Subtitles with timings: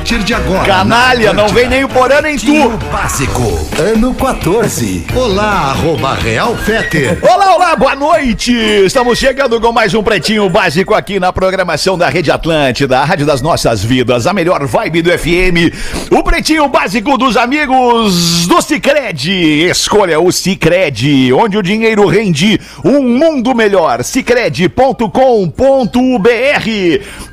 [0.00, 0.64] A partir de agora.
[0.64, 2.86] Canalha, na não vem nem o Porã nem Pretinho tu.
[2.86, 3.68] Básico.
[3.78, 5.04] Ano 14.
[5.14, 7.18] Olá, arroba Real Feter.
[7.22, 8.50] Olá, olá, boa noite!
[8.50, 13.26] Estamos chegando com mais um Pretinho Básico aqui na programação da Rede Atlântida, a rádio
[13.26, 16.10] das nossas vidas, a melhor vibe do FM.
[16.10, 19.68] O Pretinho Básico dos amigos do Cicred.
[19.68, 24.02] Escolha o Cicred, onde o dinheiro rende um mundo melhor.
[24.02, 25.10] Cicred.com.br.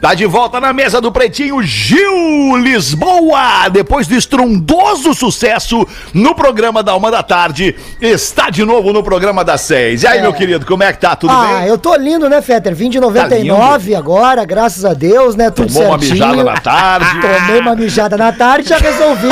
[0.01, 6.81] Tá de volta na mesa do Pretinho Gil Lisboa, depois do estrondoso sucesso no programa
[6.83, 10.03] da uma da tarde, está de novo no programa das seis.
[10.03, 10.21] E aí, É.
[10.21, 11.15] meu querido, como é que tá?
[11.15, 11.67] Tudo ah, bem?
[11.67, 12.75] eu tô lindo, né, Fetter?
[12.75, 15.49] Vim de 99 agora, graças a Deus, né?
[15.49, 16.13] Tudo Tomou uma certinho.
[16.27, 17.07] mijada na tarde.
[17.21, 19.27] Tomei uma mijada na tarde e já resolvi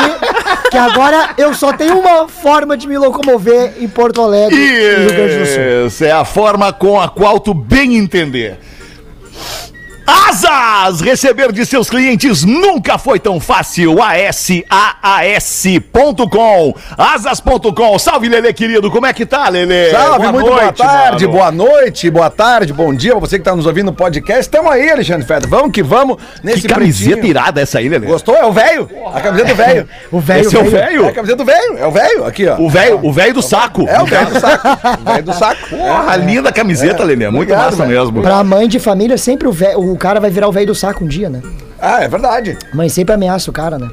[0.69, 5.09] que agora eu só tenho uma forma de me locomover em Porto Alegre, e Rio
[5.09, 5.87] Grande do Sul.
[5.87, 8.59] Isso é a forma com a qual tu bem entender.
[10.05, 11.01] Asas!
[11.01, 13.95] Receber de seus clientes nunca foi tão fácil.
[15.33, 17.97] ASAAS.com Asas.com.
[17.99, 18.91] Salve, Lele, querido.
[18.91, 19.89] Como é que tá, Lele?
[19.91, 21.37] Salve, muito boa tarde, mano.
[21.37, 24.41] boa noite, boa tarde, bom dia pra você que tá nos ouvindo no podcast.
[24.41, 25.47] Estamos aí, Alexandre Feta.
[25.47, 27.29] Vamos que vamos nesse Que camiseta pretinho.
[27.31, 28.05] irada essa aí, Lele.
[28.05, 28.35] Gostou?
[28.35, 28.87] É o velho.
[29.13, 29.87] A camiseta do velho.
[30.11, 30.77] O velho, Esse é o velho.
[30.77, 31.07] É velho?
[31.07, 31.77] a camiseta do velho.
[31.77, 32.25] É o velho.
[32.25, 32.57] Aqui, ó.
[32.59, 33.85] O velho o velho do saco.
[33.87, 34.67] É o velho do saco.
[35.01, 35.69] O velho do saco.
[35.69, 37.25] Porra, linda camiseta, Lele.
[37.29, 37.99] Muito Obrigado, massa velho.
[37.99, 38.21] mesmo.
[38.21, 41.05] Pra mãe de família, sempre o, vé- o cara vai virar o velho do saco
[41.05, 41.41] um dia, né?
[41.79, 42.57] Ah, é verdade.
[42.73, 43.89] Mãe sempre ameaça o cara, né?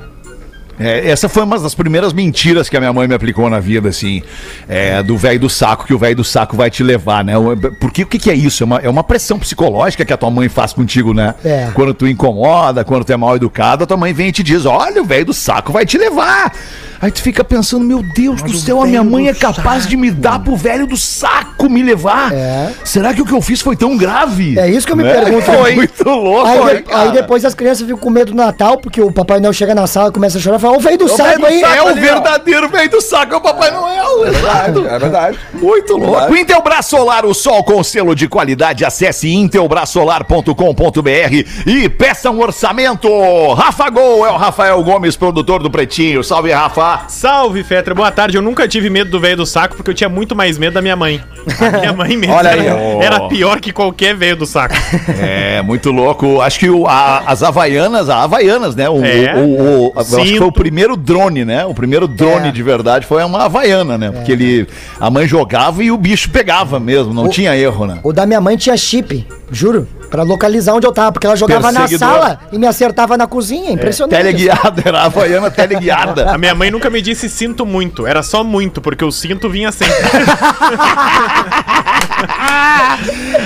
[0.78, 3.88] É, essa foi uma das primeiras mentiras que a minha mãe me aplicou na vida,
[3.88, 4.22] assim,
[4.68, 7.34] é, do velho do saco, que o velho do saco vai te levar, né?
[7.80, 8.62] Porque o que, que é isso?
[8.62, 11.34] É uma, é uma pressão psicológica que a tua mãe faz contigo, né?
[11.44, 11.70] É.
[11.74, 14.64] Quando tu incomoda, quando tu é mal educado, a tua mãe vem e te diz:
[14.66, 16.52] olha, o velho do saco vai te levar.
[17.00, 20.08] Aí tu fica pensando, meu Deus do céu, a minha mãe é capaz de me
[20.08, 22.32] dar pro velho do saco me levar.
[22.32, 22.70] É.
[22.84, 24.56] Será que o que eu fiz foi tão grave?
[24.56, 25.12] É isso que eu me Né?
[25.12, 25.42] pergunto.
[25.52, 27.02] Foi muito louco, Aí, né, cara?
[27.02, 29.86] aí depois as crianças ficam com medo do Natal, porque o Papai Noel chega na
[29.88, 31.62] sala, começa a chorar fala, ô velho do saco aí.
[31.62, 34.26] É o verdadeiro velho do saco, é o Papai Noel.
[34.26, 34.86] Exato.
[34.88, 35.38] É verdade.
[35.54, 36.18] Muito louco.
[36.20, 36.40] Verdade.
[36.40, 38.84] Intelbras Solar, o sol com selo de qualidade.
[38.84, 43.08] Acesse intelbrasolar.com.br e peça um orçamento.
[43.54, 46.22] Rafa Gol é o Rafael Gomes, produtor do Pretinho.
[46.24, 47.04] Salve, Rafa.
[47.08, 47.94] Salve, Fetra.
[47.94, 48.36] Boa tarde.
[48.36, 50.82] Eu nunca tive medo do velho do saco porque eu tinha muito mais medo da
[50.82, 51.22] minha mãe.
[51.60, 53.02] A minha mãe mesmo Olha aí, era, ó.
[53.02, 54.74] era pior que qualquer velho do saco.
[55.20, 56.40] É, muito louco.
[56.40, 58.88] Acho que o- a- as Havaianas, a Havaianas, né?
[58.88, 59.34] O, É.
[59.36, 60.51] o- o- eu acho que foi Cinto.
[60.52, 61.64] O primeiro drone, né?
[61.64, 62.52] O primeiro drone É.
[62.52, 64.10] de verdade foi uma Havaiana, né?
[64.10, 64.66] Porque ele,
[65.00, 67.98] a mãe jogava e o bicho pegava mesmo, não tinha erro, né?
[68.02, 71.72] O da minha mãe tinha chip, juro, pra localizar onde eu tava, porque ela jogava
[71.72, 74.14] na sala e me acertava na cozinha, impressionante.
[74.14, 76.30] Teleguiada, era a Havaiana teleguiada.
[76.30, 78.06] A minha mãe nunca me disse sinto muito.
[78.06, 79.96] Era só muito, porque o cinto vinha sempre.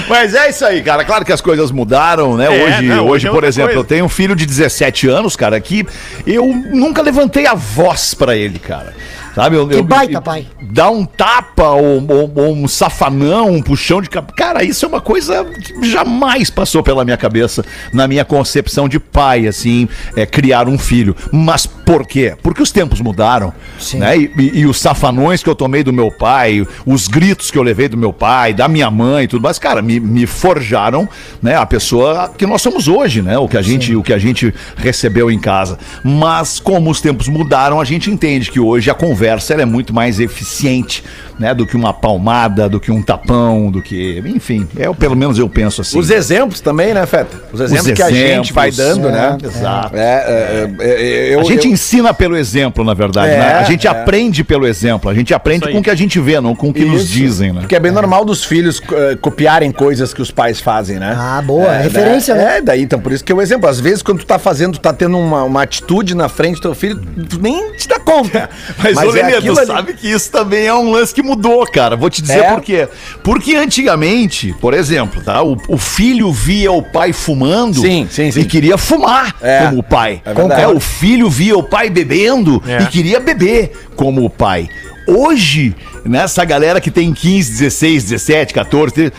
[0.08, 1.04] Mas é isso aí, cara.
[1.04, 2.46] Claro que as coisas mudaram, né?
[2.46, 3.80] É, hoje, não, hoje, é por exemplo, coisa.
[3.80, 5.86] eu tenho um filho de 17 anos, cara, que
[6.26, 8.92] eu nunca levantei a voz pra ele, cara.
[9.36, 9.54] Sabe?
[9.54, 10.46] Eu, Que baita, pai.
[10.62, 14.34] Dar um tapa ou, ou- ou um safanão, um puxão de cabelo.
[14.34, 18.98] Cara, isso é uma coisa que jamais passou pela minha cabeça, na minha concepção de
[18.98, 19.86] pai, assim,
[20.16, 21.14] é, criar um filho.
[21.30, 22.34] Mas por quê?
[22.42, 23.98] Porque os tempos mudaram, Sim.
[24.00, 24.18] né?
[24.18, 27.62] E, e- e os safanões que eu tomei do meu pai, os gritos que eu
[27.62, 31.08] levei do meu pai, da minha mãe e tudo mais, cara, me, me forjaram,
[31.40, 31.54] né?
[31.54, 33.38] A pessoa que nós somos hoje, né?
[33.38, 35.78] O que a gente, o que a gente recebeu em casa.
[36.02, 40.18] Mas como os tempos mudaram, a gente entende que hoje a conversa é muito mais
[40.18, 41.04] eficiente,
[41.38, 41.54] né?
[41.54, 45.48] Do que uma palmada, do que um tapão, do que, enfim, é pelo menos eu
[45.48, 45.98] penso assim.
[45.98, 47.36] Os exemplos também, né, Feta?
[47.52, 49.38] Os exemplos que a gente vai exemplos, dando, né?
[49.42, 49.96] Exato.
[49.96, 50.90] É, é, é,
[51.30, 53.54] é, eu, a gente eu- ensina pelo exemplo, na verdade, É, né?
[53.54, 53.90] A gente é.
[53.90, 56.72] aprende pelo exemplo, a gente aprende com o que a gente vê, não com o
[56.72, 57.12] que nos Isso.
[57.12, 57.60] dizem, né?
[57.60, 61.14] Porque é bem normal dos filhos eh, copiarem coisas que os pais fazem, né?
[61.18, 62.44] Ah, boa, É, referência, né?
[62.44, 62.58] né?
[62.58, 63.68] É, daí, então, por isso que é o exemplo.
[63.68, 66.62] Às vezes, quando tu tá fazendo, tu tá tendo uma, uma atitude na frente do
[66.62, 68.48] teu filho, tu nem te dá conta.
[68.78, 71.96] Mas, ô, é Lelê, tu sabe que isso também é um lance que mudou, cara.
[71.96, 72.52] Vou te dizer É?
[72.54, 72.88] por quê.
[73.22, 75.42] Porque antigamente, por exemplo, tá?
[75.42, 78.40] O, o filho via o pai fumando Sim, sim, sim.
[78.40, 79.64] e queria fumar É.
[79.66, 80.22] como o pai.
[80.24, 80.62] É.
[80.62, 82.82] É, o filho via o pai bebendo É.
[82.82, 84.68] e queria beber como o pai.
[85.08, 85.74] Hoje,
[86.04, 89.12] nessa galera que tem 15, 16, 17, 14,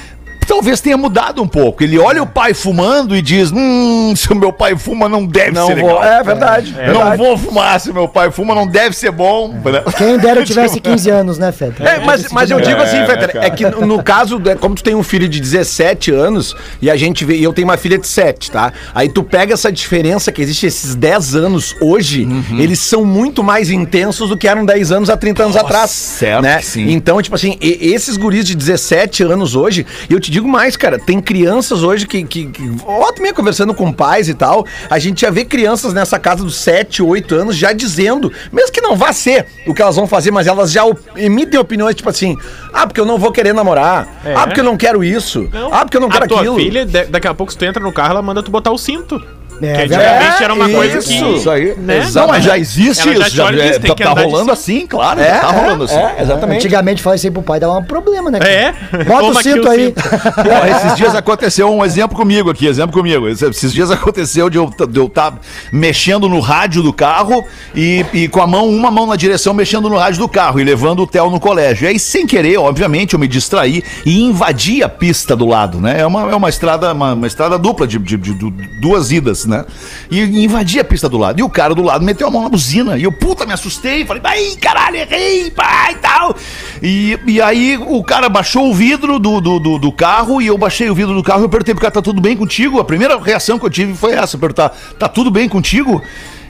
[0.48, 1.84] talvez tenha mudado um pouco.
[1.84, 5.52] Ele olha o pai fumando e diz: Hum, se o meu pai fuma, não deve
[5.52, 6.00] Não ser vou.
[6.00, 6.04] legal.
[6.04, 6.76] É verdade.
[6.78, 9.54] Eu Não vou fumar se meu pai fuma, não deve ser bom.
[9.98, 11.84] Quem dera eu tivesse 15 anos, né, Feta?
[11.84, 13.46] É, mas, mas eu digo assim, É, Fetter, cara.
[13.46, 16.90] é que no, no caso, é, como tu tem um filho de 17 anos e
[16.90, 18.72] a gente vê, e eu tenho uma filha de 7, tá?
[18.96, 22.60] Aí tu pega essa diferença que existe esses 10 anos hoje, Uhum.
[22.60, 25.92] eles são muito mais intensos do que eram 10 anos há 30 anos Nossa, atrás.
[25.92, 26.62] certo né?
[26.62, 26.92] sim.
[26.92, 31.00] Então, tipo assim, esses guris de 17 anos hoje, e eu te digo mais, cara,
[31.00, 35.22] tem crianças hoje que, que, que ontem mesmo conversando com pais e tal, a gente
[35.22, 39.14] já vê crianças nessa casa dos 7, 8 anos já dizendo, mesmo que não vá
[39.14, 40.82] ser o que elas vão fazer, mas elas já
[41.16, 42.36] emitem opiniões tipo assim,
[42.74, 44.36] ah, porque eu não vou querer namorar, É.
[44.36, 46.56] ah, porque eu não quero isso, ah, porque eu não quero a tua aquilo.
[46.58, 48.78] filha, da- daqui a pouco se tu entra no carro, ela manda tu botar o
[48.78, 49.22] cinto.
[49.62, 51.36] É, que antigamente é, era uma coisa isso, que...
[51.38, 52.08] isso aí, né?
[52.14, 53.36] Não, mas já existe Ela já isso.
[53.36, 55.20] Já, diz, é, tá tá de rolando assim, claro.
[55.20, 55.96] É, já tá rolando assim.
[55.96, 56.58] é, exatamente.
[56.60, 58.40] Antigamente falar isso aí pro pai dava um problema, né?
[58.40, 58.52] cara?
[58.52, 58.72] É.
[59.04, 59.86] Bota Toma o cinto aí.
[59.88, 60.04] cinto.
[60.36, 63.28] Pô, esses dias aconteceu um exemplo comigo aqui, exemplo comigo.
[63.28, 64.72] Esses- dias aconteceu de eu
[65.06, 65.34] estar
[65.72, 67.46] mexendo no rádio do carro
[67.76, 70.64] e, e com a mão, uma mão na direção, mexendo no rádio do carro e
[70.64, 71.86] levando o Theo no colégio.
[71.86, 76.00] E aí, sem querer, obviamente, eu me distraí e invadi a pista do lado, né?
[76.00, 78.52] É uma, é uma estrada, uma, uma estrada dupla de, de- de du-
[78.82, 79.66] duas idas, né?
[80.12, 81.40] E invadi a pista do lado.
[81.40, 82.98] E o cara do lado meteu a mão na buzina.
[82.98, 84.06] E eu, puta, me assustei.
[84.06, 86.36] Falei, ai, caralho, errei, pai, e tal.
[86.82, 90.58] E, e aí o cara baixou o vidro do, do, do, do carro e eu
[90.58, 92.80] baixei o vidro do carro e eu perguntei pro cara, tá tudo bem contigo?
[92.80, 96.02] A primeira reação que eu tive foi essa, perguntar, tá tudo bem contigo?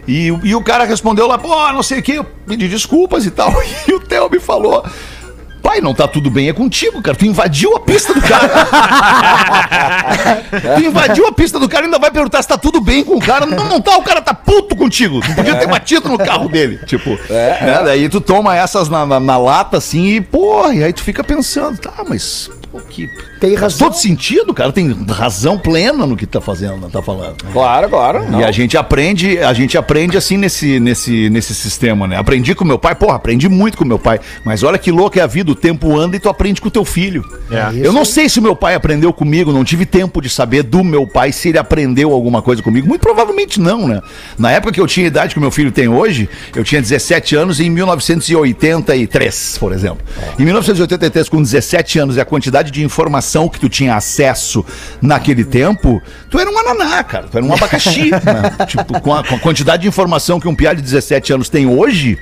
[0.08, 3.32] E, e o cara respondeu lá, pô, não sei o que, eu pedi desculpas e
[3.32, 3.52] tal.
[3.88, 4.84] E o Theo me falou.
[5.68, 7.18] Pai, não tá tudo bem, é contigo, cara.
[7.18, 8.48] Tu invadiu a pista do cara.
[10.78, 13.18] tu invadiu a pista do cara e ainda vai perguntar se tá tudo bem com
[13.18, 13.46] o cara.
[13.46, 15.20] Não, não tá, o cara tá puto contigo.
[15.20, 16.80] Tu podia ter batido no carro dele.
[16.86, 17.82] Tipo, né?
[17.84, 21.22] Daí tu toma essas na, na- na lata assim e, porra, e aí tu fica
[21.22, 22.50] pensando, tá, mas.
[22.72, 23.10] Pô, que...
[23.40, 23.90] Tem Faz razão.
[23.90, 24.72] todo sentido, cara.
[24.72, 27.36] Tem razão plena no que tá fazendo, tá falando.
[27.54, 28.26] Claro, claro.
[28.40, 32.18] E a gente aprende, a gente aprende assim nesse, nesse, nesse sistema, né?
[32.18, 34.20] Aprendi com meu pai, porra, aprendi muito com meu pai.
[34.44, 36.72] Mas olha que louco é a vida, o tempo anda e tu aprende com o
[36.72, 37.24] teu filho.
[37.52, 37.86] É.
[37.86, 41.08] Eu não sei se meu pai aprendeu comigo, não tive tempo de saber do meu
[41.08, 42.88] pai se ele aprendeu alguma coisa comigo.
[42.88, 44.02] Muito provavelmente não, né?
[44.38, 46.82] Na época que eu tinha a idade que o meu filho tem hoje, eu tinha
[46.82, 50.00] 17 anos em 1983, por exemplo.
[50.40, 54.66] Em 1983, com 17 anos e a quantidade de informação que tu tinha acesso
[55.02, 57.28] naquele tempo, tu era um ananá, cara.
[57.28, 58.12] Tu era um abacaxi.
[58.24, 58.66] né?
[58.68, 61.66] Tipo, com a, com a quantidade de informação que um piá de 17 anos tem
[61.66, 62.18] hoje,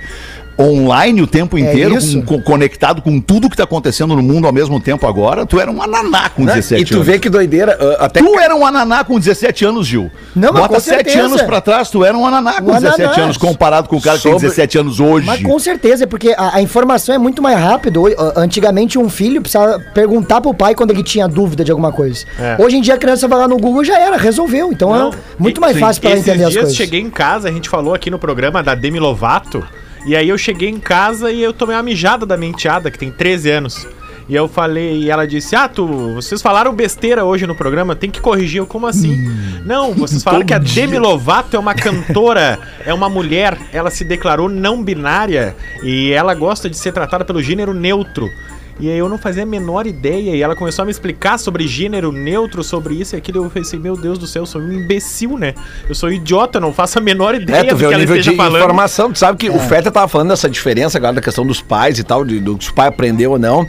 [0.60, 2.22] online o tempo inteiro, isso.
[2.24, 5.70] com- conectado com tudo que tá acontecendo no mundo ao mesmo tempo agora, tu era
[5.70, 7.08] um ananá com 17 E tu anos.
[7.08, 10.10] vê que doideira, ah, até Tu era um ananá com 17 anos, Gil.
[10.36, 11.26] Não, mas Bota com 7 certeza.
[11.26, 13.24] anos pra trás, tu era um ananá com Um 17 ananá.
[13.24, 15.26] anos, comparado com o cara que tem Sobre- 17 anos hoje.
[15.28, 18.00] Mas com certeza, porque a, a informação é muito mais rápida.
[18.36, 22.26] Antigamente, um filho precisava perguntar pro pai quando ele tinha dúvida de alguma coisa.
[22.40, 22.56] É.
[22.60, 24.72] Hoje em dia, a criança vai lá no Google e já era, resolveu.
[24.72, 26.76] Então Não, é muito mais sim, fácil pra ela entender as dias coisas.
[26.78, 29.64] cheguei em casa, a gente falou aqui no programa da Demi Lovato,
[30.06, 33.00] e aí eu cheguei em casa e eu tomei uma mijada da minha enteada, que
[33.00, 33.88] tem 13 anos.
[34.28, 38.10] E eu falei, e ela disse: Ah, tu, vocês falaram besteira hoje no programa, tem
[38.10, 38.58] que corrigir.
[38.58, 39.32] Eu, como assim?
[39.66, 44.04] Não, vocês falaram que a Demi Lovato é uma cantora, é uma mulher, ela se
[44.04, 48.32] declarou não binária e ela gosta de ser tratada pelo gênero neutro.
[48.80, 50.36] E aí eu não fazia a menor ideia.
[50.36, 53.44] E ela começou a me explicar sobre gênero neutro, sobre isso e aquilo.
[53.44, 55.54] Eu pensei, meu Deus do céu, eu sou um imbecil, né?
[55.88, 58.30] Eu sou idiota, eu não faço a menor ideia É, tu vê o nível de
[58.30, 59.12] esteja informação.
[59.12, 59.52] Tu sabe que É.
[59.52, 62.58] o Fetter tava falando dessa diferença agora da questão dos pais e tal, de, do
[62.58, 63.66] que os pais aprendeu ou não.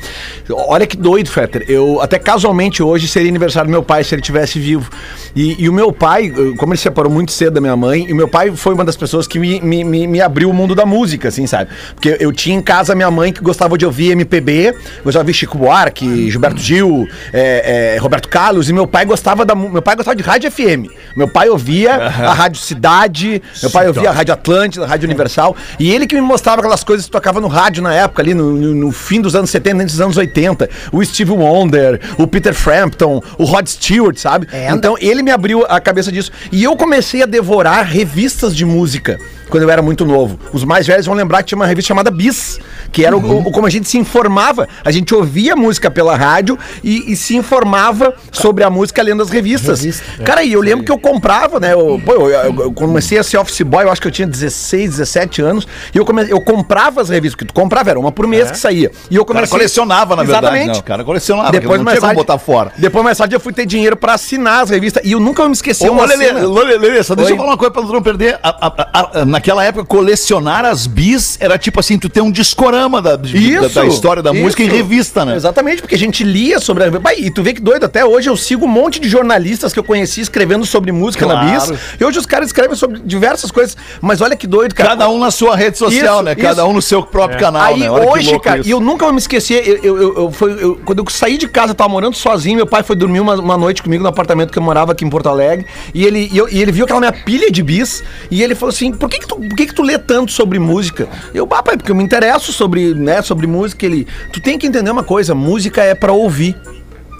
[0.50, 1.64] Olha que doido, Fetter.
[1.68, 4.90] Eu, até casualmente hoje, seria aniversário do meu pai se ele tivesse vivo.
[5.34, 8.12] E, e o meu pai, como ele se separou muito cedo da minha mãe, e
[8.12, 10.74] o meu pai foi uma das pessoas que me, me, me, me abriu o mundo
[10.74, 11.70] da música, assim, sabe?
[11.94, 14.74] Porque eu tinha em casa minha mãe que gostava de ouvir MPB,
[15.04, 19.44] gostava de ouvir Chico Buarque, Gilberto Gil, eh, eh, Roberto Carlos, e meu pai gostava
[19.44, 20.90] da meu pai gostava de rádio FM.
[21.16, 25.56] Meu pai ouvia a Rádio Cidade, meu pai ouvia a Rádio Atlântida, a Rádio Universal,
[25.78, 28.52] e ele que me mostrava aquelas coisas que tocava no rádio na época, ali no,
[28.52, 30.68] no- no fim dos anos 70, antes dos anos 80.
[30.92, 34.46] O Steve Wonder, o Peter Frampton, o Rod Stewart, sabe?
[34.52, 36.30] É, então ele me abriu a cabeça disso.
[36.52, 40.38] E eu comecei a devorar revistas de música quando eu era muito novo.
[40.52, 42.58] Os mais velhos vão lembrar que tinha uma revista chamada Bis,
[42.92, 44.68] que era o- o, como a gente se informava.
[44.84, 49.30] A gente ouvia música pela rádio e, e se informava sobre a música lendo as
[49.30, 49.80] revistas.
[49.80, 50.04] Revista.
[50.24, 51.72] Cara, e eu lembro que eu comprava, né?
[51.72, 54.26] Eu, pô, eu, eu- eu comecei a ser office boy, eu acho que eu tinha
[54.26, 58.10] 16, 17 anos, e eu, come, eu comprava as revistas, que tu comprava, era uma
[58.12, 58.90] por mês que saía.
[59.10, 59.58] E eu O cara comecei.
[59.58, 60.46] colecionava, na verdade.
[60.46, 60.76] Exatamente.
[60.76, 62.72] Não, cara colecionava, Depois não tinha como tarde, botar fora.
[62.76, 65.02] Depois mais tarde eu fui ter dinheiro pra assinar as revistas.
[65.04, 66.32] E eu nunca me esqueci Ô, uma Lelê.
[66.32, 67.34] Lelê, só deixa Oi.
[67.34, 68.38] eu falar uma coisa pra não perder.
[68.42, 72.30] A- a- a- a- naquela época, colecionar as bis era tipo assim, tu ter um
[72.30, 74.74] discorama da, de- da, da história da música em isso.
[74.76, 75.36] revista, né?
[75.36, 77.00] Exatamente, porque a gente lia sobre a.
[77.00, 79.78] Pai, e tu vê que doido, até hoje eu sigo um monte de jornalistas que
[79.78, 81.72] eu conheci escrevendo sobre música na Claro.
[81.72, 81.80] Bis.
[82.00, 83.76] E hoje os caras escrevem sobre diversas coisas.
[84.00, 84.90] Mas olha que doido, cara.
[84.90, 86.34] Cada um na sua rede social, Isso, né?
[86.34, 86.70] Cada isso.
[86.70, 87.90] um no seu próprio canal, Aí né?
[87.90, 88.68] Olha que hoje, louco cara, isso.
[88.68, 91.36] e eu nunca vou me esquecer, eu, eu, eu- eu- foi, eu- quando eu saí
[91.36, 94.08] de casa, eu tava morando sozinho, meu pai foi dormir uma, uma noite comigo no
[94.08, 96.84] apartamento que eu morava aqui em Porto Alegre, e ele, e eu- e ele viu
[96.84, 99.66] aquela minha pilha de bis, e ele falou assim, por que que tu, por que
[99.66, 101.08] que tu lê tanto sobre música?
[101.34, 104.66] Eu, ah, pai, porque eu me interesso sobre, né, sobre música, ele, tu tem que
[104.66, 106.56] entender uma coisa, música é pra ouvir.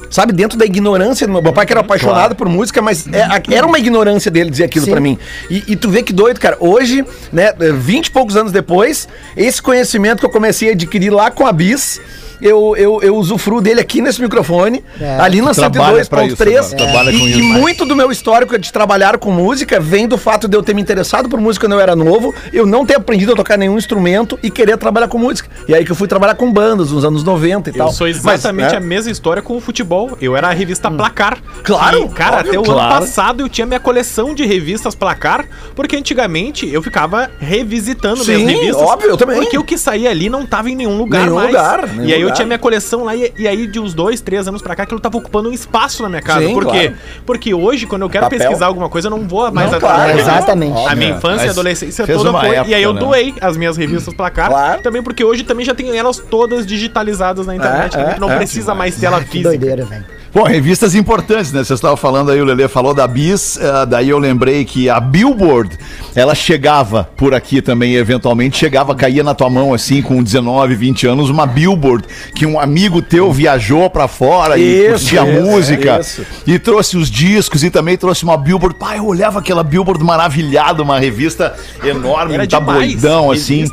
[0.08, 3.66] Sabe, dentro da ignorância, do meu pai que era apaixonado por música, mas é- era
[3.66, 5.18] uma ignorância dele dizer aquilo pra mim.
[5.50, 6.56] E, e tu vê que doido, cara.
[6.60, 11.28] Hoje, né, 20 e poucos anos depois, esse conhecimento que eu comecei a adquirir lá
[11.28, 12.00] com a Bis,
[12.40, 15.18] eu, eu, eu usufruo dele aqui nesse microfone, É.
[15.20, 16.70] ali na Trabalha pra isso, 102.3.
[16.70, 16.76] né?
[16.76, 20.46] Trabalha com E, e muito do meu histórico de trabalhar com música vem do fato
[20.48, 23.32] de eu ter me interessado por música quando eu era novo, eu não ter aprendido
[23.32, 25.48] a tocar nenhum instrumento e querer trabalhar com música.
[25.66, 27.92] E aí que eu fui trabalhar com bandas nos anos 90 e Eu tal.
[27.92, 28.76] sou Mas, exatamente né?
[28.76, 30.16] a mesma história com o futebol.
[30.20, 31.38] Eu era a revista Placar.
[31.62, 32.80] Claro, E, cara, óbvio, até o claro.
[32.80, 38.44] ano passado eu tinha minha coleção de revistas Placar, porque antigamente eu ficava revisitando Sim,
[38.44, 38.82] minhas revistas.
[38.82, 39.36] óbvio, eu também.
[39.40, 41.46] Porque o que saía ali não tava em nenhum lugar Nenhum mais.
[41.48, 44.20] lugar, nenhum e aí eu tinha minha coleção lá, e, e aí de uns dois,
[44.20, 46.46] três anos pra cá, aquilo tava ocupando um espaço na minha casa.
[46.46, 46.88] Sim, Por quê?
[46.88, 46.96] claro.
[47.24, 48.38] Porque hoje, quando eu quero Papel.
[48.38, 50.86] pesquisar alguma coisa, eu não vou mais Não, atrás claro, exatamente.
[50.86, 52.48] A minha É, infância e adolescência toda foi.
[52.50, 53.00] época, e aí eu né?
[53.00, 54.48] doei as minhas revistas Placar.
[54.48, 54.82] Claro.
[54.82, 57.94] Também porque hoje também já tem elas todas digitalizadas na internet.
[57.94, 58.36] É, também, é, tu não é.
[58.36, 59.48] precisa mais tela Que física.
[59.50, 60.04] doideira, velho.
[60.36, 61.64] Bom, revistas importantes, né?
[61.64, 65.00] Vocês estavam falando aí, o Lelê falou da Bis, eh, daí eu lembrei que a
[65.00, 65.78] Billboard,
[66.14, 71.06] ela chegava por aqui também, eventualmente, chegava, caía na tua mão assim, com 19, 20
[71.06, 76.00] anos, uma Billboard, que um amigo teu viajou pra fora e Isso, curtia isso, música,
[76.00, 76.26] isso.
[76.46, 78.78] e trouxe os discos e também trouxe uma Billboard.
[78.78, 82.50] Pai, eu olhava aquela Billboard maravilhada, uma revista enorme, Era um demais.
[82.50, 83.64] tabloidão, assim.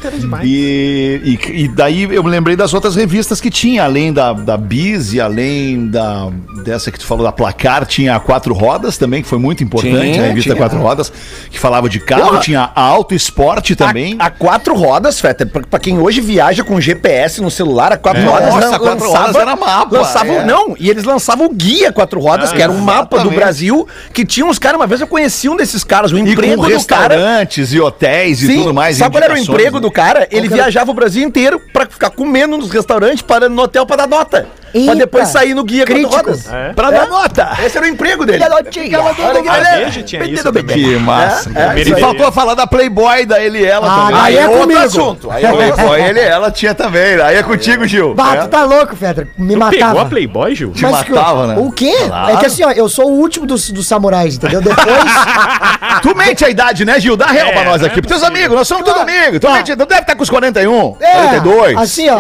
[0.42, 4.56] E, e, e daí eu me lembrei das outras revistas que tinha, além da, da
[4.56, 6.32] Bis e além da
[6.64, 10.12] dessa que tu falou da Placar, tinha a Quatro Rodas também, que foi muito importante,
[10.14, 10.56] Tinha, a revista tinha.
[10.56, 11.12] Quatro Rodas,
[11.50, 12.40] que falava de carro, Porra.
[12.42, 14.16] tinha a Auto Esporte também.
[14.20, 17.98] A, a quatro rodas, Fetter, pra, pra quem hoje viaja com GPS no celular, a
[17.98, 18.26] quatro É.
[18.26, 20.46] rodas Nossa, lan- quatro rodas era mapa, Lançavam, é.
[20.46, 23.36] Não, e eles lançavam o guia quatro rodas, Ah, que era um mapa do exatamente.
[23.40, 26.56] Brasil, que tinha uns caras, uma vez eu conheci um desses caras, o E emprego
[26.56, 27.14] do cara.
[27.16, 28.98] restaurantes e hotéis e Sim, tudo mais.
[28.98, 29.82] sabe qual era o emprego né?
[29.82, 30.28] do cara?
[30.32, 30.64] Ele que era?
[30.64, 34.48] viajava o Brasil inteiro pra ficar comendo nos restaurantes, parando no hotel pra dar nota.
[34.74, 34.96] Pra Eita.
[34.96, 36.10] depois sair no guia Crítico.
[36.12, 36.52] quatro rodas.
[36.52, 36.74] É.
[36.74, 37.50] Pra dar nota.
[37.64, 38.44] Esse era o emprego dele.
[38.44, 39.00] Olha a notinha.
[39.02, 39.86] Olha que A beleza.
[39.86, 40.64] Veja tinha isso também.
[40.66, 41.50] Que massa.
[41.56, 42.02] É, é, e aí.
[42.02, 44.22] faltou falar da Playboy, da ele e ela Ah, também.
[44.22, 44.80] aí é outro comigo.
[44.80, 45.32] assunto.
[45.32, 47.22] Aí é Playboy, ele e ela tinha também.
[47.22, 48.14] Aí é contigo, Gil.
[48.16, 48.42] Bah, É.
[48.42, 49.28] tu tá louco, Fedra.
[49.38, 50.02] Me Tu pegou matava.
[50.02, 50.72] a Playboy, Gil?
[50.72, 51.56] Te matava, né?
[51.58, 51.94] O quê?
[52.32, 54.62] É que assim, ó, eu sou o último dos, dos samurais, entendeu?
[54.62, 54.86] Depois.
[56.02, 57.16] Tu mente a idade, né, Gil?
[57.16, 58.00] Dá real É, pra nós não aqui.
[58.00, 59.40] é Pros teus amigos, nós somos todos amigos.
[59.40, 59.54] Tu, Tá.
[59.54, 61.78] mente, tu deve estar com os 41, É, 42.
[61.78, 62.20] Assim, ó.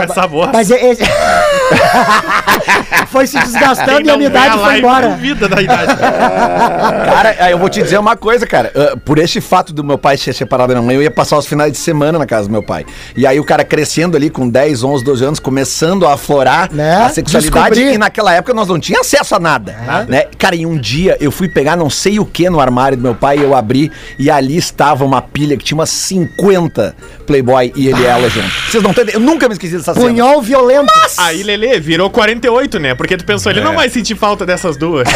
[0.54, 1.04] Mas é- esse-
[3.08, 5.10] foi se desgastando e a minha idade foi embora.
[5.16, 5.96] Vida da idade.
[5.98, 8.72] Cara, aí eu vou te dizer uma coisa, cara.
[8.76, 11.38] Ah, por esse fato do meu pai ser separado da minha mãe, eu ia passar
[11.38, 12.86] os finais de semana na casa do meu pai.
[13.16, 16.96] E aí o cara crescendo ali com 10, 11, 12 anos, começando a aflorar Né?
[16.96, 17.70] a sexualidade.
[17.70, 17.94] Descobrir.
[17.94, 19.76] E naquela época nós não tínhamos acesso a nada.
[20.08, 20.26] Né?
[20.38, 23.16] Cara, e um dia eu fui pegar não sei o que no armário do meu
[23.16, 26.96] pai, eu abri e ali estava uma pilha que tinha umas 50
[27.26, 28.50] Playboy e ele e ela junto.
[28.70, 29.14] Vocês não entendem?
[29.16, 30.06] Eu nunca me esqueci dessa cena.
[30.06, 30.92] Punhol violento.
[31.18, 32.10] Aí, Lelê, virou
[32.40, 32.94] 48, né?
[32.96, 33.64] Porque tu pensou, ele É.
[33.64, 35.08] não vai sentir falta dessas duas.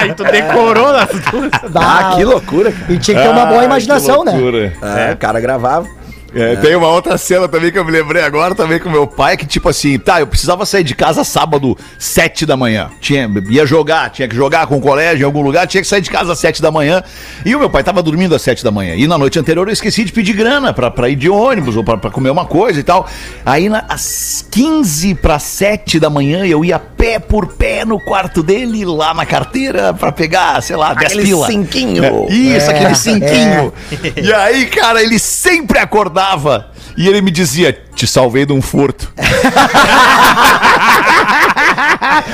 [0.00, 1.50] Aí tu decorou as duas.
[1.74, 2.92] Ah, que loucura, cara.
[2.92, 4.32] E tinha que ter uma boa Ai, imaginação, que né?
[4.32, 4.72] loucura.
[4.82, 5.86] É, o cara gravava.
[6.34, 9.36] É, Tem uma outra cena também que eu me lembrei agora também com meu pai,
[9.36, 12.88] que tipo assim, tá, eu precisava sair de casa sábado, sete da manhã.
[13.00, 16.00] Tinha, ia jogar, tinha que jogar com o colégio em algum lugar, tinha que sair
[16.00, 17.02] de casa às sete da manhã.
[17.44, 18.94] E o meu pai tava dormindo às sete da manhã.
[18.94, 21.82] E na noite anterior eu esqueci de pedir grana pra, pra ir de ônibus ou
[21.82, 23.08] pra, pra comer uma coisa e tal.
[23.44, 28.42] Aí na, às 15 para 7 da manhã eu ia pé por pé no quarto
[28.42, 31.46] dele, lá na carteira, pra pegar, sei lá, 10 Aquele pila.
[31.46, 32.04] cinquinho.
[32.04, 33.72] É, Isso, É, aquele cinquinho.
[34.22, 36.19] E aí, cara, ele sempre acordava
[36.96, 39.10] e ele me dizia: Te salvei de um furto.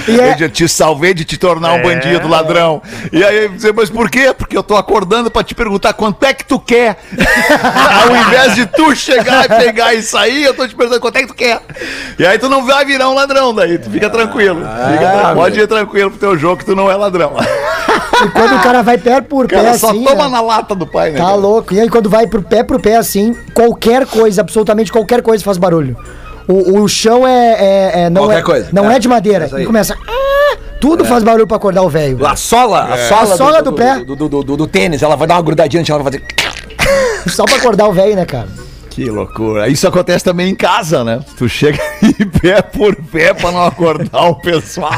[0.09, 2.83] Eu é, dizia, te salvei de te tornar um bandido, ladrão.
[3.12, 4.35] E aí eu dizia, mas por quê?
[4.37, 6.99] Porque eu tô acordando pra te perguntar quanto é que tu quer.
[8.02, 11.21] Ao invés de tu chegar e pegar e sair, eu tô te perguntando quanto é
[11.23, 11.61] que tu quer.
[12.19, 14.61] E aí tu não vai virar um ladrão daí, tu fica tranquilo.
[14.61, 17.35] Fica tra- pode ir tranquilo pro teu jogo que tu não é ladrão.
[18.25, 20.04] e quando o cara vai pé por O pé cara só assim.
[20.04, 20.28] toma né?
[20.30, 21.18] na lata do pai, né?
[21.18, 21.37] Tá cara?
[21.37, 21.75] louco.
[21.75, 25.56] E aí, quando vai pro pé pro pé assim, qualquer coisa, absolutamente qualquer coisa faz
[25.58, 25.96] barulho.
[26.49, 28.68] O, o chão é, é- é- não Qualquer é, coisa.
[28.73, 29.50] Não é, É, de madeira.
[29.61, 29.94] E começa.
[30.06, 32.25] "Ah", Tudo faz barulho pra acordar o velho.
[32.25, 33.99] A sola, a sola, A sola do pé.
[34.04, 36.25] Do, do, do- do tênis, ela vai dar uma grudadinha, ela vai fazer.
[37.28, 38.46] Só pra acordar o velho, né, cara?
[38.96, 39.68] Que loucura.
[39.68, 41.20] Isso acontece também em casa, né?
[41.36, 44.90] Tu chega em pé por pé pra não acordar o pessoal.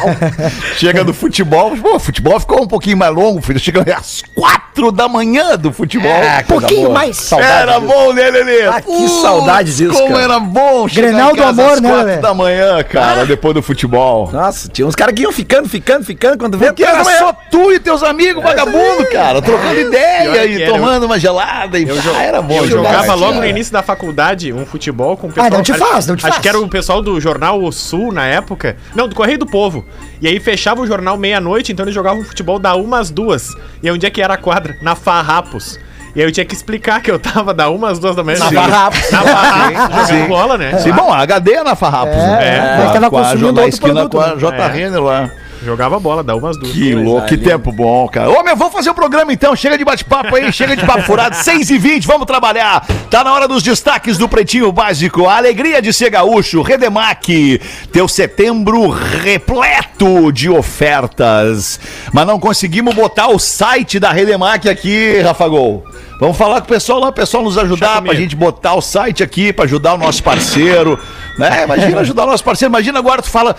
[0.77, 1.77] chega do futebol.
[1.77, 3.59] Pô, o futebol ficou um pouquinho mais longo, filho.
[3.59, 6.09] Chega às quatro da manhã do futebol.
[6.13, 6.95] É, coisa pouquinho boa.
[6.95, 7.17] mais.
[7.17, 7.93] Saudade era disso.
[7.93, 8.67] bom, né, Lelê?
[8.69, 10.23] Ah, que saudade disso, Como cara.
[10.23, 12.21] era bom Grenal em do amor, às né, quatro Lelê?
[12.23, 14.31] da manhã, cara, depois do futebol.
[14.33, 17.19] Nossa, tinha uns caras que iam ficando, ficando, ficando, quando vê Porque era manhã.
[17.19, 21.89] só tu e teus amigos vagabundo, cara, trocando Pior ideia e tomando uma gelada e
[21.89, 22.59] Eu, ah, era bom.
[22.59, 23.51] eu jogava logo no né?
[23.51, 25.47] início da faculdade um futebol com o pessoal.
[25.47, 26.43] Ah, não te faz, não te acho faz.
[26.43, 28.77] que era o pessoal do jornal O Sul na época.
[28.95, 29.85] Não, do Correio do Povo.
[30.21, 33.49] E aí fechava o jornal meia-noite, então eles jogavam futebol da uma às duas.
[33.83, 34.77] E aí onde é que era a quadra?
[34.83, 35.79] Na Farrapos.
[36.17, 38.39] E aí eu tinha que explicar que eu tava da uma às duas da manhã.
[38.39, 38.51] Na.
[38.53, 39.11] Farrapos.
[39.11, 40.29] Na Farrapos, jogando Sim.
[40.29, 40.79] bola, né?
[40.79, 42.57] Sim, bom, a HD é na Farrapos, É, né?
[42.57, 44.37] é, a- tava com a- consumindo outro esquina produto, com a né?
[44.39, 44.57] J.
[44.57, 44.67] É.
[44.69, 45.31] Renner lá.
[45.65, 46.73] Jogava bola da uma às duas.
[46.73, 48.31] Que louco, que tempo bom, cara.
[48.31, 49.55] Ô, meu, vamos fazer o programa então.
[49.57, 51.35] Chega de bate-papo aí, chega de papo furado.
[51.43, 52.87] 6 e 20 vamos trabalhar.
[53.11, 55.27] Tá na hora dos destaques do Pretinho Básico.
[55.27, 57.61] A alegria de ser gaúcho, Redemac.
[57.93, 61.81] Teu setembro repleto de ofertas.
[62.13, 65.85] Mas não conseguimos botar o site da Redemac aqui, Rafa Gol.
[66.21, 69.23] Vamos falar com o pessoal lá, o pessoal nos ajudar pra gente botar o site
[69.23, 70.99] aqui, pra ajudar o nosso parceiro.
[71.39, 71.65] Né?
[71.65, 72.71] Imagina ajudar o nosso parceiro.
[72.71, 73.57] Imagina agora tu fala